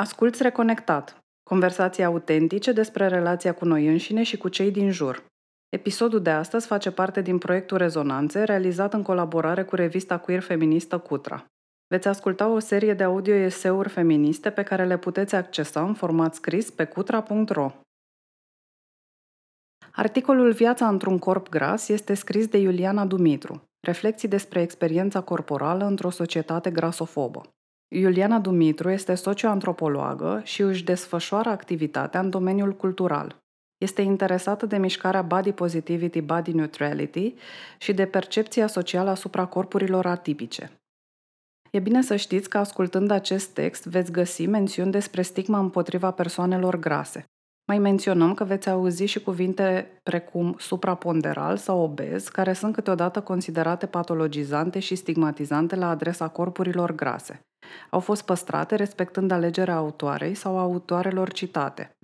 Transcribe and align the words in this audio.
Asculți 0.00 0.42
Reconectat. 0.42 1.18
Conversații 1.42 2.04
autentice 2.04 2.72
despre 2.72 3.06
relația 3.06 3.54
cu 3.54 3.64
noi 3.64 3.86
înșine 3.86 4.22
și 4.22 4.36
cu 4.36 4.48
cei 4.48 4.70
din 4.70 4.90
jur. 4.90 5.24
Episodul 5.68 6.22
de 6.22 6.30
astăzi 6.30 6.66
face 6.66 6.90
parte 6.90 7.20
din 7.20 7.38
proiectul 7.38 7.76
Rezonanțe, 7.76 8.42
realizat 8.42 8.94
în 8.94 9.02
colaborare 9.02 9.64
cu 9.64 9.74
revista 9.74 10.18
queer 10.18 10.40
feministă 10.40 10.98
Cutra. 10.98 11.44
Veți 11.86 12.08
asculta 12.08 12.48
o 12.48 12.58
serie 12.58 12.94
de 12.94 13.02
audio-eseuri 13.02 13.88
feministe 13.88 14.50
pe 14.50 14.62
care 14.62 14.84
le 14.84 14.98
puteți 14.98 15.34
accesa 15.34 15.82
în 15.82 15.94
format 15.94 16.34
scris 16.34 16.70
pe 16.70 16.84
cutra.ro. 16.84 17.72
Articolul 19.92 20.52
Viața 20.52 20.88
într-un 20.88 21.18
corp 21.18 21.48
gras 21.48 21.88
este 21.88 22.14
scris 22.14 22.46
de 22.46 22.58
Iuliana 22.58 23.04
Dumitru. 23.06 23.62
Reflexii 23.80 24.28
despre 24.28 24.60
experiența 24.60 25.20
corporală 25.20 25.84
într-o 25.84 26.10
societate 26.10 26.70
grasofobă. 26.70 27.42
Iuliana 27.92 28.38
Dumitru 28.38 28.90
este 28.90 29.14
socioantropologă 29.14 30.40
și 30.44 30.62
își 30.62 30.84
desfășoară 30.84 31.48
activitatea 31.48 32.20
în 32.20 32.30
domeniul 32.30 32.72
cultural. 32.72 33.36
Este 33.78 34.02
interesată 34.02 34.66
de 34.66 34.76
mișcarea 34.76 35.22
Body 35.22 35.52
Positivity, 35.52 36.20
Body 36.20 36.52
Neutrality 36.52 37.34
și 37.78 37.92
de 37.92 38.06
percepția 38.06 38.66
socială 38.66 39.10
asupra 39.10 39.46
corpurilor 39.46 40.06
atipice. 40.06 40.70
E 41.70 41.78
bine 41.78 42.02
să 42.02 42.16
știți 42.16 42.48
că 42.48 42.58
ascultând 42.58 43.10
acest 43.10 43.50
text 43.50 43.84
veți 43.84 44.12
găsi 44.12 44.46
mențiuni 44.46 44.90
despre 44.90 45.22
stigma 45.22 45.58
împotriva 45.58 46.10
persoanelor 46.10 46.76
grase. 46.76 47.24
Mai 47.66 47.78
menționăm 47.78 48.34
că 48.34 48.44
veți 48.44 48.68
auzi 48.68 49.04
și 49.04 49.20
cuvinte 49.22 49.98
precum 50.02 50.54
supraponderal 50.58 51.56
sau 51.56 51.80
obez, 51.80 52.28
care 52.28 52.52
sunt 52.52 52.74
câteodată 52.74 53.20
considerate 53.20 53.86
patologizante 53.86 54.78
și 54.78 54.94
stigmatizante 54.94 55.76
la 55.76 55.88
adresa 55.88 56.28
corpurilor 56.28 56.94
grase. 56.94 57.44
Au 57.90 58.00
fost 58.00 58.22
păstrate 58.22 58.74
respectând 58.74 59.30
alegerea 59.30 59.76
autoarei 59.76 60.34
sau 60.34 60.58
autoarelor 60.58 61.32
citate. 61.32 61.96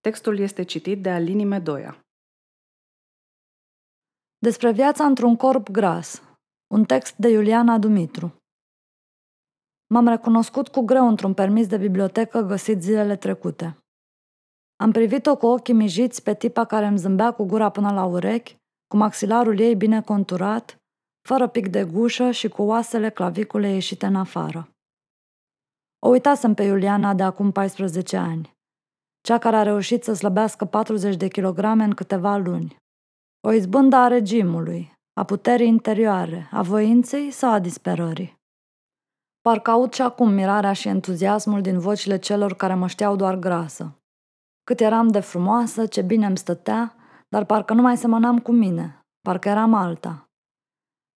Textul 0.00 0.38
este 0.38 0.62
citit 0.62 1.02
de 1.02 1.10
Alini 1.10 1.44
Medoia. 1.44 2.04
Despre 4.38 4.72
viața 4.72 5.04
într-un 5.04 5.36
corp 5.36 5.70
gras. 5.70 6.22
Un 6.74 6.84
text 6.84 7.16
de 7.16 7.28
Iuliana 7.28 7.78
Dumitru. 7.78 8.36
M-am 9.86 10.08
recunoscut 10.08 10.68
cu 10.68 10.80
greu 10.80 11.08
într-un 11.08 11.34
permis 11.34 11.66
de 11.66 11.76
bibliotecă 11.76 12.40
găsit 12.40 12.82
zilele 12.82 13.16
trecute. 13.16 13.78
Am 14.76 14.90
privit-o 14.92 15.36
cu 15.36 15.46
ochii 15.46 15.74
mijiți 15.74 16.22
pe 16.22 16.34
tipa 16.34 16.64
care 16.64 16.86
îmi 16.86 16.98
zâmbea 16.98 17.32
cu 17.32 17.44
gura 17.44 17.70
până 17.70 17.92
la 17.92 18.04
urechi, 18.04 18.56
cu 18.86 18.96
maxilarul 18.96 19.58
ei 19.58 19.76
bine 19.76 20.02
conturat, 20.02 20.76
fără 21.28 21.48
pic 21.48 21.68
de 21.68 21.84
gușă 21.84 22.30
și 22.30 22.48
cu 22.48 22.62
oasele 22.62 23.10
clavicule 23.10 23.68
ieșite 23.68 24.06
în 24.06 24.16
afară. 24.16 24.73
O 26.06 26.08
uitasem 26.08 26.54
pe 26.54 26.62
Iuliana 26.62 27.14
de 27.14 27.22
acum 27.22 27.50
14 27.50 28.16
ani, 28.16 28.56
cea 29.20 29.38
care 29.38 29.56
a 29.56 29.62
reușit 29.62 30.04
să 30.04 30.12
slăbească 30.12 30.64
40 30.64 31.16
de 31.16 31.28
kilograme 31.28 31.84
în 31.84 31.90
câteva 31.90 32.36
luni. 32.36 32.76
O 33.46 33.52
izbândă 33.52 33.96
a 33.96 34.06
regimului, 34.06 34.92
a 35.12 35.24
puterii 35.24 35.66
interioare, 35.66 36.48
a 36.52 36.62
voinței 36.62 37.30
sau 37.30 37.50
a 37.50 37.58
disperării. 37.58 38.34
Parcă 39.40 39.70
aud 39.70 39.92
și 39.92 40.02
acum 40.02 40.32
mirarea 40.32 40.72
și 40.72 40.88
entuziasmul 40.88 41.60
din 41.60 41.78
vocile 41.78 42.18
celor 42.18 42.54
care 42.54 42.74
mă 42.74 42.86
știau 42.86 43.16
doar 43.16 43.36
grasă. 43.36 43.98
Cât 44.64 44.80
eram 44.80 45.08
de 45.08 45.20
frumoasă, 45.20 45.86
ce 45.86 46.02
bine 46.02 46.26
îmi 46.26 46.38
stătea, 46.38 46.94
dar 47.28 47.44
parcă 47.44 47.74
nu 47.74 47.82
mai 47.82 47.96
semănam 47.96 48.38
cu 48.38 48.52
mine, 48.52 49.06
parcă 49.20 49.48
eram 49.48 49.74
alta. 49.74 50.28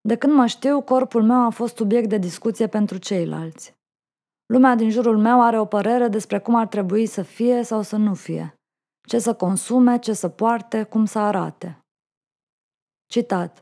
De 0.01 0.15
când 0.15 0.33
mă 0.33 0.45
știu, 0.45 0.81
corpul 0.81 1.23
meu 1.23 1.45
a 1.45 1.49
fost 1.49 1.75
subiect 1.75 2.09
de 2.09 2.17
discuție 2.17 2.67
pentru 2.67 2.97
ceilalți. 2.97 3.76
Lumea 4.47 4.75
din 4.75 4.89
jurul 4.89 5.17
meu 5.17 5.41
are 5.41 5.59
o 5.59 5.65
părere 5.65 6.07
despre 6.07 6.39
cum 6.39 6.55
ar 6.55 6.67
trebui 6.67 7.05
să 7.05 7.21
fie 7.21 7.63
sau 7.63 7.81
să 7.81 7.95
nu 7.95 8.13
fie, 8.13 8.53
ce 9.07 9.19
să 9.19 9.33
consume, 9.35 9.99
ce 9.99 10.13
să 10.13 10.29
poarte, 10.29 10.83
cum 10.83 11.05
să 11.05 11.19
arate. 11.19 11.79
Citat. 13.05 13.61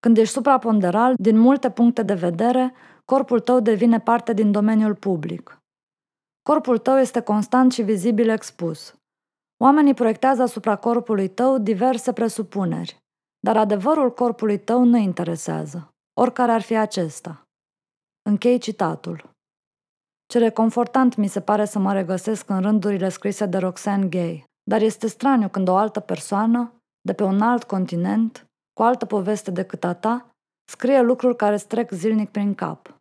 Când 0.00 0.16
ești 0.16 0.32
supraponderal, 0.32 1.14
din 1.16 1.38
multe 1.38 1.70
puncte 1.70 2.02
de 2.02 2.14
vedere, 2.14 2.74
corpul 3.04 3.40
tău 3.40 3.60
devine 3.60 4.00
parte 4.00 4.32
din 4.32 4.52
domeniul 4.52 4.94
public. 4.94 5.58
Corpul 6.42 6.78
tău 6.78 6.98
este 6.98 7.20
constant 7.20 7.72
și 7.72 7.82
vizibil 7.82 8.28
expus. 8.28 8.94
Oamenii 9.60 9.94
proiectează 9.94 10.42
asupra 10.42 10.76
corpului 10.76 11.28
tău 11.28 11.58
diverse 11.58 12.12
presupuneri, 12.12 12.98
dar 13.40 13.56
adevărul 13.56 14.14
corpului 14.14 14.58
tău 14.58 14.84
nu 14.84 14.96
interesează, 14.96 15.88
oricare 16.20 16.52
ar 16.52 16.60
fi 16.60 16.76
acesta. 16.76 17.42
Închei 18.22 18.58
citatul. 18.58 19.31
Ce 20.32 20.38
reconfortant 20.38 21.16
mi 21.16 21.26
se 21.26 21.40
pare 21.40 21.64
să 21.64 21.78
mă 21.78 21.92
regăsesc 21.92 22.50
în 22.50 22.60
rândurile 22.60 23.08
scrise 23.08 23.46
de 23.46 23.58
Roxane 23.58 24.06
Gay, 24.06 24.44
dar 24.70 24.80
este 24.80 25.06
straniu 25.06 25.48
când 25.48 25.68
o 25.68 25.76
altă 25.76 26.00
persoană, 26.00 26.72
de 27.00 27.12
pe 27.12 27.22
un 27.22 27.40
alt 27.40 27.64
continent, 27.64 28.46
cu 28.72 28.82
altă 28.82 29.06
poveste 29.06 29.50
decât 29.50 29.84
a 29.84 29.94
ta, 29.94 30.34
scrie 30.70 31.00
lucruri 31.00 31.36
care 31.36 31.56
strec 31.56 31.90
zilnic 31.90 32.30
prin 32.30 32.54
cap. 32.54 33.00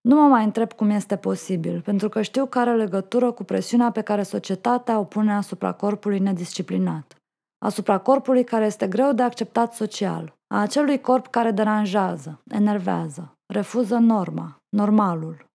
Nu 0.00 0.14
mă 0.20 0.28
mai 0.28 0.44
întreb 0.44 0.72
cum 0.72 0.90
este 0.90 1.16
posibil, 1.16 1.80
pentru 1.80 2.08
că 2.08 2.22
știu 2.22 2.46
că 2.46 2.58
are 2.58 2.74
legătură 2.76 3.32
cu 3.32 3.44
presiunea 3.44 3.90
pe 3.90 4.02
care 4.02 4.22
societatea 4.22 4.98
o 4.98 5.04
pune 5.04 5.32
asupra 5.32 5.72
corpului 5.72 6.18
nedisciplinat, 6.18 7.16
asupra 7.64 7.98
corpului 7.98 8.44
care 8.44 8.64
este 8.64 8.88
greu 8.88 9.12
de 9.12 9.22
acceptat 9.22 9.74
social, 9.74 10.34
a 10.54 10.60
acelui 10.60 11.00
corp 11.00 11.26
care 11.26 11.50
deranjează, 11.50 12.42
enervează, 12.50 13.32
refuză 13.52 13.96
norma, 13.96 14.56
normalul. 14.76 15.50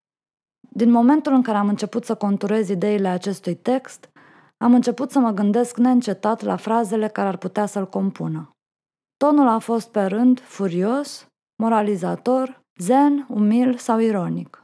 Din 0.69 0.91
momentul 0.91 1.33
în 1.33 1.41
care 1.41 1.57
am 1.57 1.67
început 1.67 2.05
să 2.05 2.15
conturez 2.15 2.69
ideile 2.69 3.07
acestui 3.07 3.55
text, 3.55 4.09
am 4.57 4.73
început 4.73 5.11
să 5.11 5.19
mă 5.19 5.31
gândesc 5.31 5.77
neîncetat 5.77 6.41
la 6.41 6.55
frazele 6.55 7.07
care 7.07 7.27
ar 7.27 7.37
putea 7.37 7.65
să-l 7.65 7.87
compună. 7.87 8.51
Tonul 9.17 9.47
a 9.47 9.59
fost 9.59 9.91
pe 9.91 10.05
rând 10.05 10.39
furios, 10.39 11.27
moralizator, 11.63 12.61
zen, 12.79 13.25
umil 13.29 13.77
sau 13.77 13.99
ironic. 13.99 14.63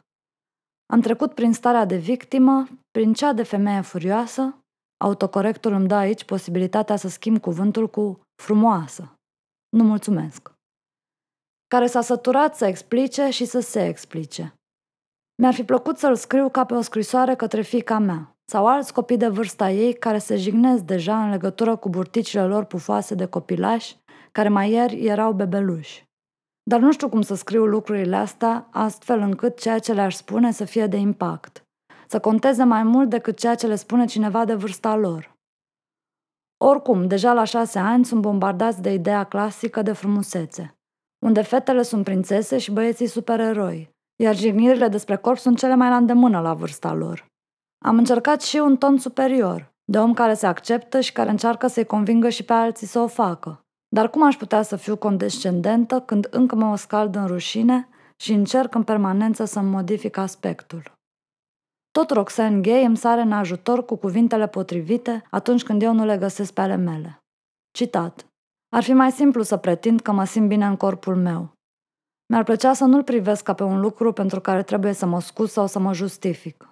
Am 0.94 1.02
trecut 1.02 1.34
prin 1.34 1.54
starea 1.54 1.86
de 1.86 1.98
victimă, 1.98 2.68
prin 2.92 3.14
cea 3.14 3.34
de 3.34 3.44
femeie 3.44 3.82
furioasă, 3.82 4.58
autocorectul 5.04 5.72
îmi 5.72 5.88
dă 5.88 5.96
aici 5.96 6.24
posibilitatea 6.24 6.96
să 6.96 7.08
schimb 7.08 7.40
cuvântul 7.40 7.90
cu 7.90 8.22
frumoasă. 8.42 9.16
Nu 9.70 9.84
mulțumesc. 9.84 10.52
Care 11.68 11.88
s-a 11.88 12.02
săturat 12.02 12.56
să 12.56 12.66
explice 12.66 13.30
și 13.30 13.46
să 13.46 13.60
se 13.60 13.88
explice. 13.88 14.54
Mi-ar 15.36 15.54
fi 15.54 15.64
plăcut 15.64 15.98
să-l 15.98 16.16
scriu 16.16 16.50
ca 16.50 16.66
pe 16.66 16.74
o 16.74 16.82
scrisoare 16.82 17.36
către 17.36 17.62
fica 17.62 18.00
mea, 18.00 18.38
sau 18.46 18.68
alți 18.68 18.94
copii 18.94 19.18
de 19.18 19.28
vârsta 19.28 19.70
ei 19.70 19.94
care 19.94 20.18
se 20.18 20.36
jignesc 20.36 20.84
deja 20.84 21.24
în 21.24 21.30
legătură 21.30 21.76
cu 21.76 21.90
burticile 21.90 22.46
lor 22.46 22.64
pufoase 22.64 23.16
de 23.16 23.26
copilași, 23.26 23.96
care 24.32 24.50
mai 24.50 24.72
ieri 24.72 25.06
erau 25.06 25.34
bebeluși. 25.34 26.12
Dar 26.64 26.80
nu 26.80 26.92
știu 26.92 27.10
cum 27.10 27.22
să 27.22 27.36
scriu 27.36 27.66
lucrurile 27.66 28.16
astea 28.16 28.68
astfel 28.72 29.20
încât 29.20 29.60
ceea 29.60 29.80
ce 29.80 29.94
le-aș 29.94 30.16
spune 30.16 30.52
să 30.52 30.66
fie 30.66 30.88
de 30.88 30.98
impact, 30.98 31.66
să 32.08 32.20
conteze 32.20 32.64
mai 32.64 32.84
mult 32.84 33.10
decât 33.10 33.38
ceea 33.38 33.56
ce 33.56 33.68
le 33.68 33.76
spune 33.76 34.06
cineva 34.06 34.46
de 34.46 34.54
vârsta 34.54 34.96
lor. 34.96 35.38
Oricum, 36.58 37.08
deja 37.08 37.34
la 37.34 37.44
șase 37.44 37.80
ani 37.80 38.06
sunt 38.06 38.22
bombardați 38.22 38.82
de 38.82 38.94
ideea 38.94 39.24
clasică 39.24 39.82
de 39.82 39.92
frumusețe, 39.92 40.78
unde 41.26 41.42
fetele 41.42 41.82
sunt 41.82 42.04
prințese 42.04 42.58
și 42.58 42.72
băieții 42.72 43.08
supereroi, 43.08 43.93
iar 44.24 44.36
jignirile 44.36 44.88
despre 44.88 45.16
corp 45.16 45.38
sunt 45.38 45.58
cele 45.58 45.76
mai 45.76 45.90
la 45.90 45.96
îndemână 45.96 46.40
la 46.40 46.54
vârsta 46.54 46.94
lor. 46.94 47.26
Am 47.86 47.98
încercat 47.98 48.42
și 48.42 48.58
un 48.58 48.78
ton 48.78 48.98
superior, 48.98 49.74
de 49.84 50.00
om 50.00 50.14
care 50.14 50.34
se 50.34 50.46
acceptă 50.46 51.00
și 51.00 51.12
care 51.12 51.30
încearcă 51.30 51.68
să-i 51.68 51.86
convingă 51.86 52.30
și 52.30 52.44
pe 52.44 52.54
alții 52.54 52.88
să 52.88 53.00
o 53.00 53.08
facă. 53.08 53.66
Dar 53.88 54.10
cum 54.10 54.24
aș 54.24 54.36
putea 54.36 54.62
să 54.62 54.76
fiu 54.76 54.96
condescendentă 54.96 56.00
când 56.00 56.28
încă 56.32 56.56
mă 56.56 56.76
scald 56.76 57.16
în 57.16 57.28
rușine 57.28 57.88
și 58.16 58.34
încerc 58.34 58.76
în 58.76 58.84
permanență 58.84 59.46
să-mi 59.46 59.70
modific 59.70 60.18
aspectul? 60.18 60.84
Tot 61.92 62.10
Roxane 62.10 62.62
Gay 62.62 62.86
îmi 62.86 62.98
sare 62.98 63.22
în 63.22 63.32
ajutor 63.32 63.86
cu 63.86 63.96
cuvintele 63.96 64.48
potrivite 64.48 65.24
atunci 65.30 65.64
când 65.64 65.82
eu 65.82 65.94
nu 65.94 66.06
le 66.06 66.18
găsesc 66.18 66.54
pe 66.54 66.62
ale 66.62 66.76
mele. 66.76 67.18
Citat. 67.72 68.28
Ar 68.70 68.84
fi 68.84 68.94
mai 68.94 69.12
simplu 69.12 69.42
să 69.42 69.58
pretind 69.58 70.02
că 70.02 70.12
mă 70.12 70.24
simt 70.24 70.48
bine 70.48 70.66
în 70.66 70.76
corpul 70.76 71.16
meu. 71.16 71.54
Mi-ar 72.34 72.46
plăcea 72.46 72.74
să 72.74 72.86
nu-l 72.86 73.04
privesc 73.04 73.44
ca 73.44 73.54
pe 73.54 73.64
un 73.64 73.80
lucru 73.80 74.12
pentru 74.12 74.42
care 74.42 74.64
trebuie 74.64 74.94
să 74.94 75.06
mă 75.06 75.22
scuz 75.22 75.52
sau 75.52 75.68
să 75.68 75.80
mă 75.80 75.94
justific. 75.94 76.70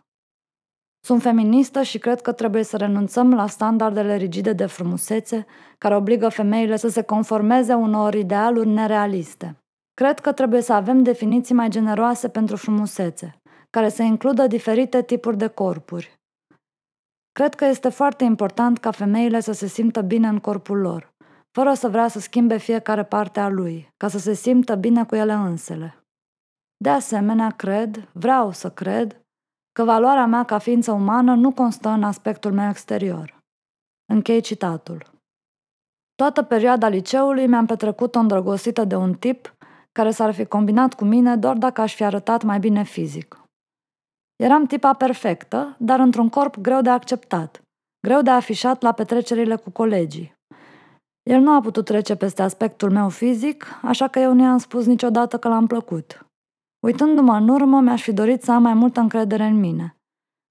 Sunt 1.06 1.22
feministă 1.22 1.82
și 1.82 1.98
cred 1.98 2.22
că 2.22 2.32
trebuie 2.32 2.64
să 2.64 2.78
renunțăm 2.78 3.34
la 3.34 3.48
standardele 3.48 4.16
rigide 4.16 4.54
de 4.54 4.66
frumusețe 4.66 5.46
care 5.78 5.96
obligă 5.96 6.30
femeile 6.30 6.76
să 6.76 6.88
se 6.88 7.02
conformeze 7.02 7.74
unor 7.74 8.14
idealuri 8.14 8.68
nerealiste. 8.68 9.58
Cred 9.94 10.20
că 10.20 10.32
trebuie 10.32 10.62
să 10.62 10.74
avem 10.74 11.04
definiții 11.04 11.56
mai 11.56 11.70
generoase 11.70 12.30
pentru 12.30 12.56
frumusețe, 12.56 13.42
care 13.70 13.90
să 13.90 14.02
includă 14.02 14.48
diferite 14.48 15.04
tipuri 15.04 15.38
de 15.38 15.48
corpuri. 15.48 16.20
Cred 17.32 17.56
că 17.56 17.66
este 17.66 17.90
foarte 17.90 18.24
important 18.24 18.78
ca 18.78 18.92
femeile 18.92 19.40
să 19.40 19.52
se 19.52 19.68
simtă 19.68 20.02
bine 20.02 20.28
în 20.28 20.40
corpul 20.40 20.78
lor, 20.78 21.11
fără 21.52 21.74
să 21.74 21.90
vrea 21.90 22.08
să 22.08 22.20
schimbe 22.20 22.58
fiecare 22.58 23.04
parte 23.04 23.40
a 23.40 23.48
lui, 23.50 23.90
ca 23.98 24.08
să 24.08 24.18
se 24.18 24.34
simtă 24.34 24.76
bine 24.76 25.06
cu 25.06 25.16
ele 25.16 25.34
însele. 25.34 26.06
De 26.78 26.90
asemenea, 26.90 27.50
cred, 27.50 28.10
vreau 28.14 28.52
să 28.52 28.72
cred, 28.72 29.22
că 29.72 29.84
valoarea 29.84 30.26
mea 30.26 30.44
ca 30.44 30.58
ființă 30.58 30.92
umană 30.92 31.36
nu 31.36 31.52
constă 31.52 31.90
în 31.90 32.04
aspectul 32.04 32.54
meu 32.54 32.70
exterior. 32.70 33.40
Închei 34.14 34.42
citatul. 34.42 35.10
Toată 36.16 36.44
perioada 36.44 36.88
liceului 36.88 37.48
mi-am 37.48 37.66
petrecut-o 37.66 38.20
îndrăgostită 38.20 38.84
de 38.84 38.96
un 38.96 39.14
tip 39.14 39.56
care 39.92 40.12
s-ar 40.12 40.34
fi 40.34 40.46
combinat 40.46 40.94
cu 40.94 41.04
mine 41.04 41.36
doar 41.36 41.58
dacă 41.58 41.82
aș 41.82 41.96
fi 41.96 42.04
arătat 42.04 42.44
mai 42.44 42.60
bine 42.60 42.84
fizic. 42.84 43.42
Eram 44.36 44.66
tipa 44.66 44.94
perfectă, 44.94 45.76
dar 45.80 46.00
într-un 46.00 46.30
corp 46.30 46.58
greu 46.58 46.82
de 46.82 46.90
acceptat, 46.90 47.62
greu 48.08 48.22
de 48.22 48.30
afișat 48.30 48.82
la 48.82 48.92
petrecerile 48.92 49.56
cu 49.56 49.70
colegii. 49.70 50.40
El 51.24 51.42
nu 51.42 51.52
a 51.52 51.62
putut 51.62 51.86
trece 51.86 52.16
peste 52.16 52.42
aspectul 52.42 52.92
meu 52.92 53.10
fizic, 53.10 53.66
așa 53.82 54.08
că 54.08 54.20
eu 54.20 54.34
nu 54.34 54.42
i-am 54.42 54.58
spus 54.58 54.86
niciodată 54.86 55.38
că 55.38 55.48
l-am 55.48 55.68
plăcut. 55.68 56.26
Uitându-mă 56.80 57.36
în 57.36 57.48
urmă, 57.48 57.80
mi-aș 57.80 58.02
fi 58.02 58.14
dorit 58.14 58.44
să 58.44 58.52
am 58.52 58.62
mai 58.62 58.74
multă 58.74 59.00
încredere 59.00 59.44
în 59.44 59.60
mine, 59.60 59.98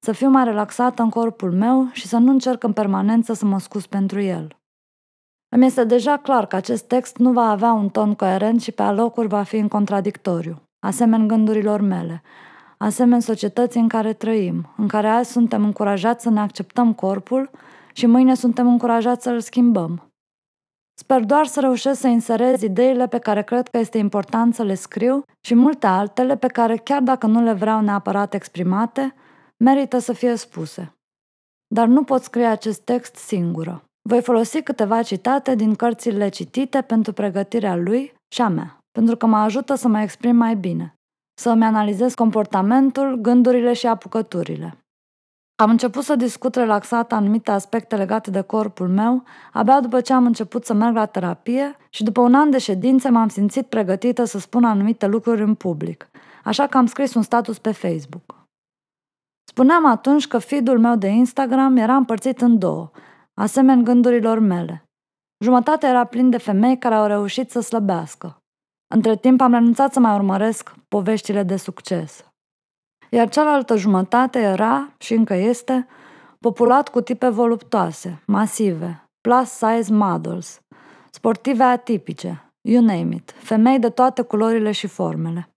să 0.04 0.12
fiu 0.12 0.28
mai 0.28 0.44
relaxată 0.44 1.02
în 1.02 1.08
corpul 1.08 1.52
meu 1.52 1.88
și 1.92 2.06
să 2.06 2.16
nu 2.16 2.30
încerc 2.30 2.62
în 2.62 2.72
permanență 2.72 3.32
să 3.32 3.44
mă 3.44 3.58
scuz 3.58 3.86
pentru 3.86 4.20
el. 4.20 4.58
Îmi 5.48 5.66
este 5.66 5.84
deja 5.84 6.16
clar 6.16 6.46
că 6.46 6.56
acest 6.56 6.84
text 6.84 7.16
nu 7.16 7.32
va 7.32 7.50
avea 7.50 7.72
un 7.72 7.88
ton 7.88 8.14
coerent 8.14 8.60
și 8.60 8.72
pe 8.72 8.82
alocuri 8.82 9.28
va 9.28 9.42
fi 9.42 9.56
în 9.56 9.68
contradictoriu, 9.68 10.62
asemeni 10.86 11.28
gândurilor 11.28 11.80
mele, 11.80 12.22
asemeni 12.78 13.22
societății 13.22 13.80
în 13.80 13.88
care 13.88 14.12
trăim, 14.12 14.74
în 14.76 14.88
care 14.88 15.08
azi 15.08 15.30
suntem 15.30 15.64
încurajați 15.64 16.22
să 16.22 16.30
ne 16.30 16.40
acceptăm 16.40 16.92
corpul 16.92 17.50
și 17.92 18.06
mâine 18.06 18.34
suntem 18.34 18.68
încurajați 18.68 19.22
să 19.22 19.30
îl 19.30 19.40
schimbăm. 19.40 20.09
Sper 21.00 21.24
doar 21.24 21.46
să 21.46 21.60
reușesc 21.60 22.00
să 22.00 22.06
inserez 22.06 22.62
ideile 22.62 23.06
pe 23.06 23.18
care 23.18 23.42
cred 23.42 23.68
că 23.68 23.78
este 23.78 23.98
important 23.98 24.54
să 24.54 24.62
le 24.62 24.74
scriu 24.74 25.22
și 25.40 25.54
multe 25.54 25.86
altele 25.86 26.36
pe 26.36 26.46
care, 26.46 26.76
chiar 26.76 27.02
dacă 27.02 27.26
nu 27.26 27.42
le 27.42 27.52
vreau 27.52 27.80
neapărat 27.80 28.34
exprimate, 28.34 29.14
merită 29.56 29.98
să 29.98 30.12
fie 30.12 30.34
spuse. 30.34 30.94
Dar 31.74 31.86
nu 31.86 32.04
pot 32.04 32.22
scrie 32.22 32.44
acest 32.44 32.80
text 32.80 33.14
singură. 33.14 33.84
Voi 34.08 34.22
folosi 34.22 34.62
câteva 34.62 35.02
citate 35.02 35.54
din 35.54 35.74
cărțile 35.74 36.28
citite 36.28 36.80
pentru 36.80 37.12
pregătirea 37.12 37.76
lui 37.76 38.12
și 38.34 38.42
a 38.42 38.48
mea, 38.48 38.78
pentru 38.90 39.16
că 39.16 39.26
mă 39.26 39.36
ajută 39.36 39.74
să 39.74 39.88
mă 39.88 40.00
exprim 40.00 40.36
mai 40.36 40.56
bine, 40.56 40.94
să 41.40 41.50
îmi 41.50 41.64
analizez 41.64 42.14
comportamentul, 42.14 43.14
gândurile 43.14 43.72
și 43.72 43.86
apucăturile. 43.86 44.79
Am 45.60 45.70
început 45.70 46.02
să 46.02 46.16
discut 46.16 46.54
relaxat 46.54 47.12
anumite 47.12 47.50
aspecte 47.50 47.96
legate 47.96 48.30
de 48.30 48.40
corpul 48.40 48.88
meu 48.88 49.22
abia 49.52 49.80
după 49.80 50.00
ce 50.00 50.12
am 50.12 50.24
început 50.24 50.64
să 50.64 50.72
merg 50.72 50.94
la 50.94 51.06
terapie 51.06 51.76
și 51.90 52.02
după 52.02 52.20
un 52.20 52.34
an 52.34 52.50
de 52.50 52.58
ședințe 52.58 53.08
m-am 53.08 53.28
simțit 53.28 53.66
pregătită 53.66 54.24
să 54.24 54.38
spun 54.38 54.64
anumite 54.64 55.06
lucruri 55.06 55.42
în 55.42 55.54
public, 55.54 56.10
așa 56.44 56.66
că 56.66 56.76
am 56.76 56.86
scris 56.86 57.14
un 57.14 57.22
status 57.22 57.58
pe 57.58 57.72
Facebook. 57.72 58.48
Spuneam 59.44 59.86
atunci 59.86 60.26
că 60.26 60.38
feed-ul 60.38 60.78
meu 60.78 60.96
de 60.96 61.08
Instagram 61.08 61.76
era 61.76 61.96
împărțit 61.96 62.40
în 62.40 62.58
două, 62.58 62.90
asemeni 63.34 63.84
gândurilor 63.84 64.38
mele. 64.38 64.84
Jumătate 65.44 65.86
era 65.86 66.04
plin 66.04 66.30
de 66.30 66.38
femei 66.38 66.78
care 66.78 66.94
au 66.94 67.06
reușit 67.06 67.50
să 67.50 67.60
slăbească. 67.60 68.36
Între 68.94 69.16
timp 69.16 69.40
am 69.40 69.52
renunțat 69.52 69.92
să 69.92 70.00
mai 70.00 70.14
urmăresc 70.14 70.74
poveștile 70.88 71.42
de 71.42 71.56
succes. 71.56 72.29
Iar 73.10 73.28
cealaltă 73.28 73.76
jumătate 73.76 74.38
era, 74.38 74.92
și 74.98 75.14
încă 75.14 75.34
este, 75.34 75.86
populat 76.40 76.88
cu 76.88 77.00
tipe 77.00 77.28
voluptoase, 77.28 78.22
masive, 78.26 79.10
plus 79.20 79.48
size 79.48 79.92
models, 79.92 80.60
sportive 81.10 81.62
atipice, 81.62 82.52
you 82.60 82.82
name 82.82 83.14
it, 83.14 83.30
femei 83.30 83.78
de 83.78 83.88
toate 83.90 84.22
culorile 84.22 84.70
și 84.70 84.86
formele. 84.86 85.50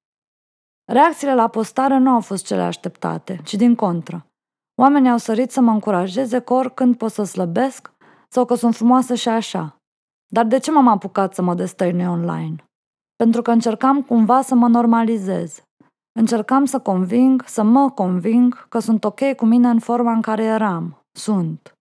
Reacțiile 0.91 1.35
la 1.35 1.47
postare 1.47 1.97
nu 1.97 2.09
au 2.09 2.19
fost 2.19 2.45
cele 2.45 2.61
așteptate, 2.61 3.39
ci 3.43 3.53
din 3.53 3.75
contră. 3.75 4.25
Oamenii 4.75 5.09
au 5.09 5.17
sărit 5.17 5.51
să 5.51 5.61
mă 5.61 5.71
încurajeze 5.71 6.39
că 6.39 6.53
oricând 6.53 6.97
pot 6.97 7.11
să 7.11 7.23
slăbesc 7.23 7.93
sau 8.29 8.45
că 8.45 8.55
sunt 8.55 8.75
frumoasă 8.75 9.15
și 9.15 9.29
așa. 9.29 9.77
Dar 10.27 10.45
de 10.45 10.59
ce 10.59 10.71
m-am 10.71 10.87
apucat 10.87 11.33
să 11.33 11.41
mă 11.41 11.53
destăinui 11.53 12.05
online? 12.05 12.55
Pentru 13.15 13.41
că 13.41 13.51
încercam 13.51 14.01
cumva 14.01 14.41
să 14.41 14.55
mă 14.55 14.67
normalizez. 14.67 15.63
Încercam 16.19 16.65
să 16.65 16.79
conving, 16.79 17.43
să 17.45 17.63
mă 17.63 17.89
conving 17.89 18.67
că 18.67 18.79
sunt 18.79 19.03
ok 19.03 19.35
cu 19.35 19.45
mine 19.45 19.69
în 19.69 19.79
forma 19.79 20.11
în 20.11 20.21
care 20.21 20.43
eram. 20.43 21.05
Sunt. 21.11 21.75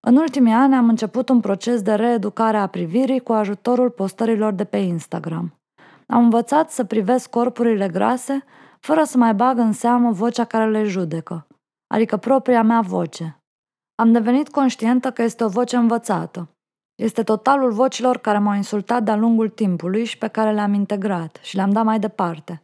În 0.00 0.16
ultimii 0.16 0.52
ani 0.52 0.74
am 0.74 0.88
început 0.88 1.28
un 1.28 1.40
proces 1.40 1.82
de 1.82 1.94
reeducare 1.94 2.56
a 2.56 2.66
privirii 2.66 3.20
cu 3.20 3.32
ajutorul 3.32 3.90
postărilor 3.90 4.52
de 4.52 4.64
pe 4.64 4.76
Instagram. 4.76 5.60
Am 6.06 6.22
învățat 6.22 6.70
să 6.70 6.84
privesc 6.84 7.30
corpurile 7.30 7.88
grase 7.88 8.44
fără 8.80 9.04
să 9.04 9.18
mai 9.18 9.34
bag 9.34 9.58
în 9.58 9.72
seamă 9.72 10.10
vocea 10.10 10.44
care 10.44 10.70
le 10.70 10.84
judecă, 10.84 11.46
adică 11.86 12.16
propria 12.16 12.62
mea 12.62 12.80
voce. 12.80 13.42
Am 13.94 14.12
devenit 14.12 14.48
conștientă 14.48 15.10
că 15.10 15.22
este 15.22 15.44
o 15.44 15.48
voce 15.48 15.76
învățată. 15.76 16.48
Este 17.00 17.22
totalul 17.22 17.72
vocilor 17.72 18.16
care 18.16 18.38
m-au 18.38 18.54
insultat 18.54 19.02
de-a 19.02 19.16
lungul 19.16 19.48
timpului 19.48 20.04
și 20.04 20.18
pe 20.18 20.28
care 20.28 20.52
le-am 20.52 20.72
integrat 20.72 21.38
și 21.42 21.56
le-am 21.56 21.70
dat 21.70 21.84
mai 21.84 21.98
departe. 21.98 22.62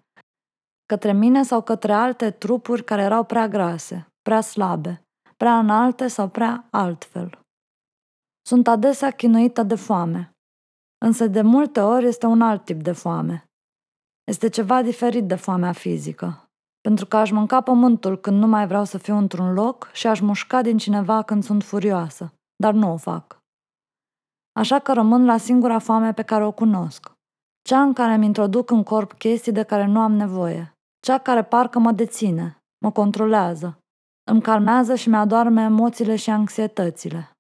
Către 0.87 1.13
mine 1.13 1.43
sau 1.43 1.63
către 1.63 1.93
alte 1.93 2.31
trupuri 2.31 2.85
care 2.85 3.03
erau 3.03 3.25
prea 3.25 3.49
grase, 3.49 4.07
prea 4.23 4.41
slabe, 4.41 5.03
prea 5.37 5.59
înalte 5.59 6.07
sau 6.07 6.29
prea 6.29 6.67
altfel. 6.71 7.39
Sunt 8.47 8.69
adesea 8.69 9.11
chinuită 9.11 9.63
de 9.63 9.75
foame. 9.75 10.31
Însă 11.05 11.27
de 11.27 11.41
multe 11.43 11.81
ori 11.81 12.07
este 12.07 12.27
un 12.27 12.43
alt 12.43 12.65
tip 12.65 12.83
de 12.83 12.93
foame. 12.93 13.45
Este 14.25 14.49
ceva 14.49 14.83
diferit 14.83 15.25
de 15.25 15.35
foamea 15.35 15.73
fizică. 15.73 16.49
Pentru 16.81 17.07
că 17.07 17.17
aș 17.17 17.31
mânca 17.31 17.61
pământul 17.61 18.19
când 18.19 18.39
nu 18.39 18.47
mai 18.47 18.67
vreau 18.67 18.85
să 18.85 18.99
fiu 18.99 19.17
într-un 19.17 19.53
loc 19.53 19.91
și 19.93 20.07
aș 20.07 20.21
mușca 20.21 20.63
din 20.63 20.79
cineva 20.79 21.23
când 21.23 21.45
sunt 21.45 21.63
furioasă, 21.63 22.33
dar 22.57 22.73
nu 22.73 22.93
o 22.93 22.97
fac. 22.97 23.36
Așa 24.57 24.79
că 24.79 24.93
rămân 24.93 25.25
la 25.25 25.37
singura 25.37 25.79
foame 25.79 26.13
pe 26.13 26.23
care 26.23 26.45
o 26.45 26.53
cunosc. 26.53 27.13
Cea 27.63 27.83
în 27.83 27.93
care 27.93 28.13
îmi 28.15 28.25
introduc 28.25 28.71
în 28.71 28.83
corp 28.83 29.13
chestii 29.13 29.53
de 29.53 29.63
care 29.63 29.87
nu 29.87 30.01
am 30.01 30.13
nevoie. 30.13 30.73
Cea 31.01 31.19
care 31.19 31.45
parcă 31.45 31.79
mă 31.79 31.93
deține, 31.93 32.59
mă 32.79 32.93
controlează, 32.93 33.79
îmi 34.31 34.43
calmează 34.43 34.95
și 34.95 35.09
mi-adoarme 35.09 35.63
emoțiile 35.63 36.17
și 36.17 36.31
anxietățile. 36.31 37.31